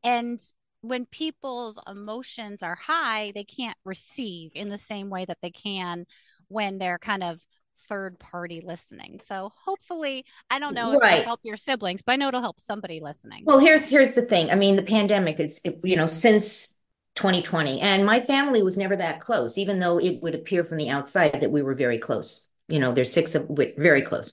and 0.04 0.40
when 0.82 1.06
people's 1.06 1.78
emotions 1.86 2.62
are 2.62 2.74
high, 2.74 3.32
they 3.34 3.44
can't 3.44 3.76
receive 3.84 4.52
in 4.54 4.70
the 4.70 4.78
same 4.78 5.10
way 5.10 5.24
that 5.26 5.38
they 5.42 5.50
can 5.50 6.06
when 6.48 6.78
they're 6.78 6.98
kind 6.98 7.22
of 7.22 7.40
third 7.88 8.18
party 8.18 8.62
listening. 8.64 9.20
So 9.22 9.52
hopefully, 9.64 10.24
I 10.48 10.58
don't 10.58 10.74
know 10.74 10.92
if 10.92 11.00
right. 11.00 11.14
it'll 11.14 11.24
help 11.24 11.40
your 11.42 11.56
siblings, 11.56 12.02
but 12.02 12.12
I 12.12 12.16
know 12.16 12.28
it'll 12.28 12.40
help 12.40 12.60
somebody 12.60 13.00
listening. 13.00 13.44
Well, 13.44 13.58
here's 13.58 13.88
here's 13.88 14.14
the 14.14 14.22
thing. 14.22 14.50
I 14.50 14.54
mean, 14.54 14.76
the 14.76 14.82
pandemic 14.82 15.38
is 15.38 15.60
you 15.84 15.96
know 15.96 16.06
since 16.06 16.74
2020. 17.16 17.80
And 17.80 18.06
my 18.06 18.20
family 18.20 18.62
was 18.62 18.76
never 18.78 18.96
that 18.96 19.20
close, 19.20 19.58
even 19.58 19.78
though 19.78 19.98
it 19.98 20.22
would 20.22 20.34
appear 20.34 20.64
from 20.64 20.78
the 20.78 20.90
outside 20.90 21.40
that 21.40 21.50
we 21.50 21.62
were 21.62 21.74
very 21.74 21.98
close. 21.98 22.46
You 22.68 22.78
know, 22.78 22.92
there's 22.92 23.12
six 23.12 23.34
of 23.34 23.50
very 23.76 24.02
close. 24.02 24.32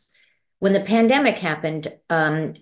When 0.60 0.74
the 0.74 0.82
pandemic 0.82 1.38
happened, 1.38 1.92
um, 2.10 2.54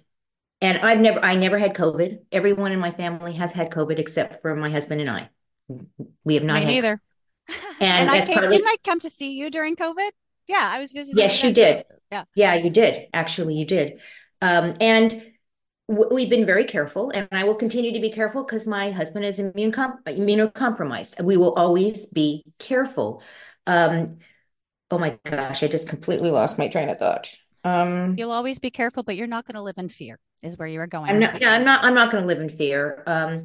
and 0.62 0.78
I've 0.80 1.00
never, 1.00 1.20
I 1.24 1.36
never 1.36 1.58
had 1.58 1.74
COVID. 1.74 2.20
Everyone 2.32 2.72
in 2.72 2.80
my 2.80 2.92
family 2.92 3.34
has 3.34 3.54
had 3.54 3.70
COVID 3.72 4.00
except 4.00 4.42
for 4.42 4.56
my 4.56 4.70
husband 4.70 5.02
and 5.02 5.10
I. 5.10 5.30
We 6.24 6.36
have 6.36 6.44
not 6.44 6.56
Me 6.60 6.66
had 6.66 6.68
neither. 6.68 7.02
And 7.80 8.10
And, 8.10 8.10
I 8.10 8.26
came, 8.26 8.36
partly- 8.36 8.58
didn't 8.58 8.70
I 8.70 8.76
come 8.84 9.00
to 9.02 9.10
see 9.10 9.32
you 9.34 9.50
during 9.50 9.76
COVID? 9.76 10.10
Yeah, 10.48 10.70
I 10.72 10.80
was 10.80 10.92
visiting. 10.94 11.18
Yes, 11.18 11.44
you 11.44 11.52
did. 11.54 11.86
Yeah. 12.12 12.24
Yeah, 12.36 12.56
you 12.56 12.70
did. 12.70 13.08
Actually, 13.14 13.56
you 13.56 13.66
did. 13.66 14.00
Um, 14.42 14.76
and 14.80 15.24
w- 15.90 16.10
we've 16.14 16.30
been 16.30 16.46
very 16.46 16.66
careful, 16.66 17.10
and 17.10 17.28
I 17.32 17.46
will 17.46 17.56
continue 17.56 17.92
to 17.94 18.00
be 18.00 18.12
careful 18.12 18.44
because 18.44 18.68
my 18.68 18.92
husband 18.92 19.26
is 19.26 19.40
immune 19.40 19.72
com 19.72 20.00
immunocompromised. 20.06 21.22
We 21.24 21.36
will 21.38 21.54
always 21.56 22.06
be 22.06 22.44
careful. 22.60 23.24
Um, 23.66 24.20
oh 24.92 25.00
my 25.00 25.18
gosh, 25.26 25.64
I 25.64 25.68
just 25.68 25.90
completely 25.90 26.30
lost 26.30 26.60
my 26.60 26.68
train 26.68 26.90
of 26.90 27.00
thought. 27.00 27.36
Um, 27.66 28.16
You'll 28.16 28.32
always 28.32 28.60
be 28.60 28.70
careful, 28.70 29.02
but 29.02 29.16
you're 29.16 29.26
not 29.26 29.46
going 29.46 29.56
to 29.56 29.62
live 29.64 29.80
in 29.80 29.90
fear, 29.90 30.20
is 30.44 30.56
where 30.56 30.68
you 30.68 30.78
were 30.78 30.88
going. 30.88 31.10
I'm 31.10 31.20
not, 31.20 31.42
yeah, 31.42 31.52
I'm 31.52 31.66
not, 31.66 31.84
I'm 31.84 31.96
not 31.96 32.12
going 32.12 32.22
to 32.22 32.28
live 32.28 32.40
in 32.40 32.50
fear. 32.50 33.04
Um, 33.08 33.44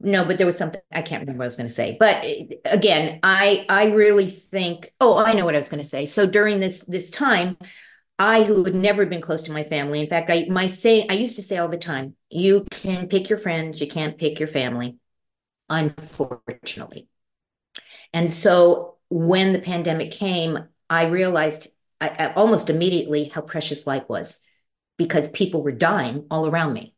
no, 0.00 0.24
but 0.24 0.38
there 0.38 0.46
was 0.46 0.56
something, 0.56 0.80
I 0.90 1.02
can't 1.02 1.20
remember 1.20 1.40
what 1.40 1.44
I 1.44 1.46
was 1.46 1.56
going 1.56 1.68
to 1.68 1.74
say. 1.74 1.94
But 2.00 2.24
eh, 2.24 2.46
again, 2.64 3.20
I, 3.22 3.66
I 3.68 3.84
really 3.88 4.30
think, 4.30 4.94
oh, 4.98 5.18
I 5.18 5.34
know 5.34 5.44
what 5.44 5.54
I 5.54 5.58
was 5.58 5.68
going 5.68 5.82
to 5.82 5.88
say. 5.88 6.06
So 6.06 6.26
during 6.26 6.58
this, 6.58 6.82
this 6.84 7.10
time, 7.10 7.58
I, 8.18 8.44
who 8.44 8.64
had 8.64 8.74
never 8.74 9.04
been 9.04 9.20
close 9.20 9.42
to 9.42 9.52
my 9.52 9.62
family, 9.62 10.00
in 10.00 10.08
fact, 10.08 10.30
I, 10.30 10.46
my 10.48 10.66
say, 10.66 11.06
I 11.06 11.12
used 11.12 11.36
to 11.36 11.42
say 11.42 11.58
all 11.58 11.68
the 11.68 11.76
time, 11.76 12.16
you 12.30 12.66
can 12.70 13.08
pick 13.08 13.28
your 13.28 13.38
friends, 13.38 13.78
you 13.78 13.88
can't 13.88 14.16
pick 14.16 14.38
your 14.38 14.48
family, 14.48 14.96
unfortunately. 15.68 17.08
And 18.14 18.32
so 18.32 18.96
when 19.10 19.52
the 19.52 19.58
pandemic 19.58 20.12
came, 20.12 20.58
I 20.88 21.06
realized 21.06 21.68
I, 22.00 22.08
I 22.08 22.32
almost 22.32 22.70
immediately 22.70 23.24
how 23.24 23.40
precious 23.40 23.86
life 23.86 24.04
was 24.08 24.40
because 24.96 25.28
people 25.28 25.62
were 25.62 25.72
dying 25.72 26.26
all 26.30 26.46
around 26.46 26.72
me. 26.72 26.94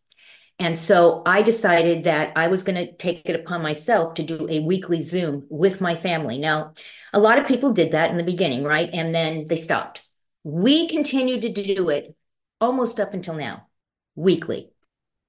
And 0.59 0.79
so 0.79 1.23
I 1.27 1.43
decided 1.43 2.05
that 2.05 2.33
I 2.37 2.49
was 2.49 2.63
going 2.63 2.77
to 2.77 2.93
take 2.95 3.23
it 3.25 3.35
upon 3.35 3.63
myself 3.63 4.15
to 4.15 4.23
do 4.23 4.47
a 4.49 4.61
weekly 4.61 5.03
Zoom 5.03 5.47
with 5.49 5.81
my 5.81 5.97
family. 5.97 6.39
Now, 6.39 6.75
a 7.13 7.21
lot 7.21 7.39
of 7.39 7.47
people 7.47 7.73
did 7.73 7.93
that 7.93 8.11
in 8.11 8.17
the 8.17 8.23
beginning, 8.23 8.63
right? 8.63 8.89
And 8.93 9.15
then 9.15 9.47
they 9.49 9.57
stopped. 9.57 10.03
We 10.45 10.89
continued 10.89 11.43
to 11.43 11.49
do 11.49 11.89
it 11.89 12.15
almost 12.61 13.01
up 13.01 13.15
until 13.15 13.35
now, 13.35 13.67
weekly. 14.15 14.71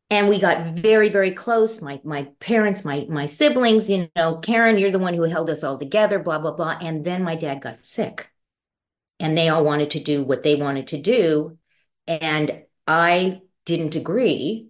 And 0.09 0.29
we 0.29 0.39
got 0.39 0.67
very, 0.67 1.09
very 1.09 1.31
close. 1.31 1.81
My 1.81 1.99
my 2.03 2.27
parents, 2.39 2.85
my 2.85 3.07
my 3.09 3.25
siblings, 3.25 3.89
you 3.89 4.09
know, 4.15 4.39
Caren, 4.41 4.79
you're 4.79 4.91
the 4.91 4.99
one 4.99 5.15
who 5.15 5.23
held 5.23 5.49
us 5.49 5.63
all 5.63 5.79
together, 5.79 6.19
blah, 6.19 6.37
blah, 6.37 6.55
blah. 6.55 6.77
And 6.79 7.03
then 7.03 7.23
my 7.23 7.35
dad 7.35 7.61
got 7.61 7.85
sick. 7.85 8.29
And 9.19 9.37
they 9.37 9.49
all 9.49 9.63
wanted 9.63 9.91
to 9.91 9.99
do 9.99 10.23
what 10.23 10.43
they 10.43 10.55
wanted 10.55 10.87
to 10.87 11.01
do. 11.01 11.57
And 12.07 12.63
I 12.87 13.41
didn't 13.65 13.95
agree. 13.95 14.69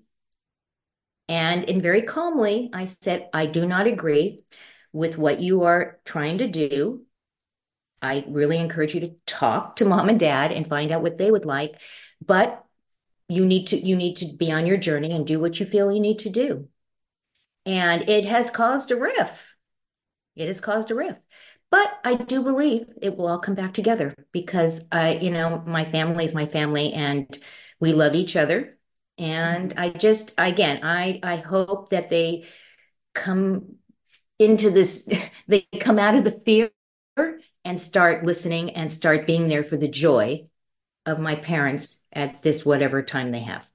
And 1.28 1.64
in 1.64 1.82
very 1.82 2.04
calmly, 2.04 2.70
I 2.74 2.86
said, 2.86 3.30
I 3.34 3.46
do 3.46 3.66
not 3.66 3.88
agree 3.88 4.44
with 4.92 5.18
what 5.18 5.42
you 5.42 5.64
are 5.64 6.00
trying 6.06 6.40
to 6.40 6.48
do. 6.48 7.04
I 8.02 8.26
really 8.28 8.58
encourage 8.58 8.94
you 8.94 9.02
to 9.02 9.16
talk 9.26 9.78
to 9.78 9.86
mom 9.86 10.10
and 10.10 10.20
dad 10.20 10.52
and 10.52 10.68
find 10.68 10.92
out 10.92 11.02
what 11.02 11.18
they 11.18 11.32
would 11.32 11.46
like. 11.46 11.76
But 12.24 12.64
you 13.30 13.46
need 13.46 13.68
to 13.68 13.78
you 13.78 13.96
need 13.96 14.18
to 14.18 14.26
be 14.26 14.52
on 14.52 14.68
your 14.68 14.78
journey 14.78 15.12
and 15.12 15.26
do 15.26 15.40
what 15.40 15.60
you 15.60 15.66
feel 15.66 15.92
you 15.92 16.02
need 16.02 16.20
to 16.20 16.30
do. 16.30 16.68
And 17.66 18.10
it 18.10 18.26
has 18.26 18.52
caused 18.52 18.92
a 18.92 18.98
rift. 18.98 19.48
It 20.36 20.48
has 20.48 20.60
caused 20.60 20.92
a 20.92 20.96
rift. 20.96 21.22
But 21.74 21.92
I 22.04 22.14
do 22.14 22.44
believe 22.44 22.86
it 23.02 23.18
will 23.18 23.28
all 23.28 23.40
come 23.40 23.56
back 23.56 23.74
together 23.74 24.14
because 24.32 24.86
I, 24.92 25.16
you 25.16 25.32
know, 25.32 25.64
my 25.66 25.84
family 25.84 26.24
is 26.24 26.32
my 26.32 26.46
family 26.46 26.94
and 26.94 27.26
we 27.80 27.94
love 27.94 28.14
each 28.14 28.36
other. 28.36 28.78
And 29.18 29.74
I 29.76 29.90
just, 29.90 30.36
again, 30.38 30.82
I 30.84 31.20
I 31.24 31.38
hope 31.38 31.90
that 31.90 32.10
they 32.12 32.46
come 33.16 33.78
into 34.38 34.70
this, 34.70 35.10
they 35.48 35.62
come 35.80 35.98
out 35.98 36.14
of 36.14 36.24
the 36.24 36.40
fear 36.46 36.70
and 37.66 37.82
start 37.82 38.24
listening 38.24 38.76
and 38.76 38.92
start 38.92 39.26
being 39.26 39.48
there 39.48 39.64
for 39.64 39.76
the 39.76 39.88
joy 39.88 40.46
of 41.08 41.20
my 41.20 41.34
parents 41.34 42.02
at 42.12 42.44
this 42.44 42.64
whatever 42.64 43.02
time 43.02 43.32
they 43.32 43.40
have. 43.40 43.66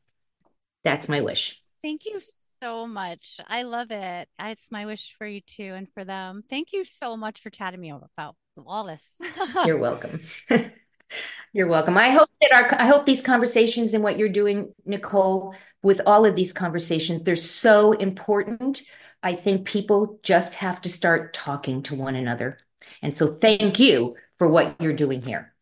That's 0.84 1.08
my 1.08 1.20
wish. 1.20 1.60
Thank 1.82 2.06
you 2.06 2.20
so 2.62 2.86
much. 2.86 3.40
I 3.46 3.62
love 3.62 3.90
it. 3.90 4.28
It's 4.38 4.70
my 4.70 4.86
wish 4.86 5.14
for 5.16 5.26
you 5.26 5.40
too 5.40 5.74
and 5.74 5.88
for 5.92 6.04
them. 6.04 6.42
Thank 6.48 6.72
you 6.72 6.84
so 6.84 7.16
much 7.16 7.40
for 7.40 7.50
chatting 7.50 7.80
me 7.80 7.90
about 7.90 8.36
all 8.66 8.84
this. 8.84 9.20
You're 9.64 9.78
welcome. 9.78 10.20
You're 11.52 11.68
welcome. 11.68 11.96
I 11.96 12.10
hope 12.10 12.28
that 12.40 12.52
our 12.52 12.80
I 12.80 12.86
hope 12.86 13.06
these 13.06 13.22
conversations 13.22 13.94
and 13.94 14.04
what 14.04 14.18
you're 14.18 14.28
doing, 14.28 14.74
Nicole, 14.84 15.54
with 15.82 16.00
all 16.06 16.26
of 16.26 16.36
these 16.36 16.52
conversations, 16.52 17.24
they're 17.24 17.36
so 17.36 17.92
important. 17.92 18.82
I 19.22 19.34
think 19.34 19.66
people 19.66 20.20
just 20.22 20.54
have 20.54 20.80
to 20.82 20.90
start 20.90 21.32
talking 21.32 21.82
to 21.84 21.94
one 21.94 22.14
another. 22.14 22.58
And 23.02 23.16
so 23.16 23.32
thank 23.32 23.78
you 23.78 24.16
for 24.36 24.48
what 24.48 24.76
you're 24.80 24.92
doing 24.92 25.22
here. 25.22 25.54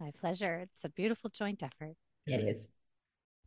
My 0.00 0.12
pleasure. 0.18 0.60
It's 0.62 0.84
a 0.84 0.88
beautiful 0.88 1.30
joint 1.30 1.62
effort. 1.62 1.94
It 2.26 2.40
is. 2.40 2.68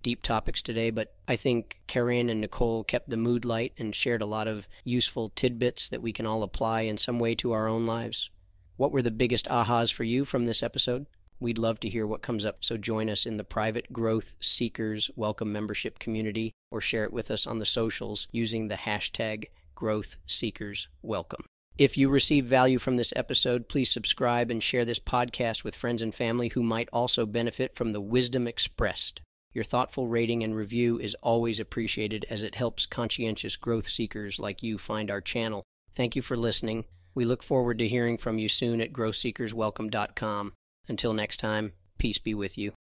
Deep 0.02 0.24
topics 0.24 0.62
today, 0.64 0.90
but 0.90 1.14
I 1.28 1.36
think 1.36 1.80
Caren 1.88 2.30
and 2.32 2.42
Nicole 2.42 2.84
kept 2.84 3.10
the 3.10 3.18
mood 3.18 3.46
light 3.46 3.74
and 3.78 3.94
shared 3.94 4.22
a 4.22 4.26
lot 4.26 4.48
of 4.48 4.68
useful 4.84 5.30
tidbits 5.30 5.90
that 5.90 6.02
we 6.02 6.12
can 6.12 6.26
all 6.26 6.42
apply 6.42 6.82
in 6.82 6.98
some 6.98 7.20
way 7.20 7.36
to 7.36 7.52
our 7.52 7.68
own 7.68 7.86
lives. 7.86 8.30
What 8.78 8.92
were 8.92 9.04
the 9.04 9.12
biggest 9.12 9.48
ahas 9.48 9.94
for 9.94 10.04
you 10.04 10.26
from 10.26 10.46
this 10.46 10.64
episode? 10.64 11.06
We'd 11.40 11.60
love 11.60 11.80
to 11.82 11.90
hear 11.90 12.08
what 12.08 12.24
comes 12.24 12.46
up, 12.46 12.58
so 12.62 12.78
join 12.78 13.10
us 13.10 13.28
in 13.28 13.38
the 13.38 13.44
private 13.44 13.94
Growth 13.94 14.36
Seekers 14.40 15.12
Welcome 15.16 15.52
Membership 15.52 16.00
community 16.00 16.52
or 16.72 16.82
share 16.82 17.04
it 17.04 17.14
with 17.14 17.30
us 17.30 17.46
on 17.46 17.60
the 17.60 17.66
socials 17.66 18.28
using 18.32 18.68
the 18.68 18.76
hashtag 18.76 19.46
Growth 19.76 20.18
Seekers 20.26 20.88
Welcome. 21.04 21.46
If 21.78 21.98
you 21.98 22.10
receive 22.10 22.46
value 22.46 22.80
from 22.80 22.98
this 22.98 23.14
episode, 23.16 23.68
please 23.68 23.90
subscribe 23.90 24.52
and 24.52 24.62
share 24.62 24.86
this 24.86 25.00
podcast 25.00 25.64
with 25.64 25.76
friends 25.76 26.02
and 26.02 26.14
family 26.14 26.50
who 26.50 26.64
might 26.64 26.90
also 26.92 27.26
benefit 27.26 27.76
from 27.76 27.92
the 27.92 28.02
wisdom 28.02 28.48
expressed. 28.48 29.22
Your 29.54 29.64
thoughtful 29.64 30.08
rating 30.08 30.44
and 30.44 30.56
review 30.56 31.00
is 31.00 31.16
always 31.22 31.60
appreciated 31.60 32.26
as 32.30 32.44
it 32.44 32.56
helps 32.56 32.86
conscientious 32.86 33.58
growth 33.58 33.88
seekers 33.88 34.40
like 34.40 34.64
you 34.64 34.78
find 34.78 35.12
our 35.12 35.22
channel. 35.22 35.64
Thank 35.94 36.16
you 36.16 36.22
for 36.22 36.38
listening. 36.38 36.86
We 37.14 37.26
look 37.26 37.44
forward 37.44 37.78
to 37.80 37.88
hearing 37.88 38.18
from 38.18 38.38
you 38.38 38.48
soon 38.48 38.80
at 38.80 38.94
growthseekerswelcome.com. 38.94 40.54
Until 40.88 41.14
next 41.14 41.38
time, 41.38 41.74
peace 41.98 42.18
be 42.18 42.34
with 42.34 42.58
you. 42.58 42.72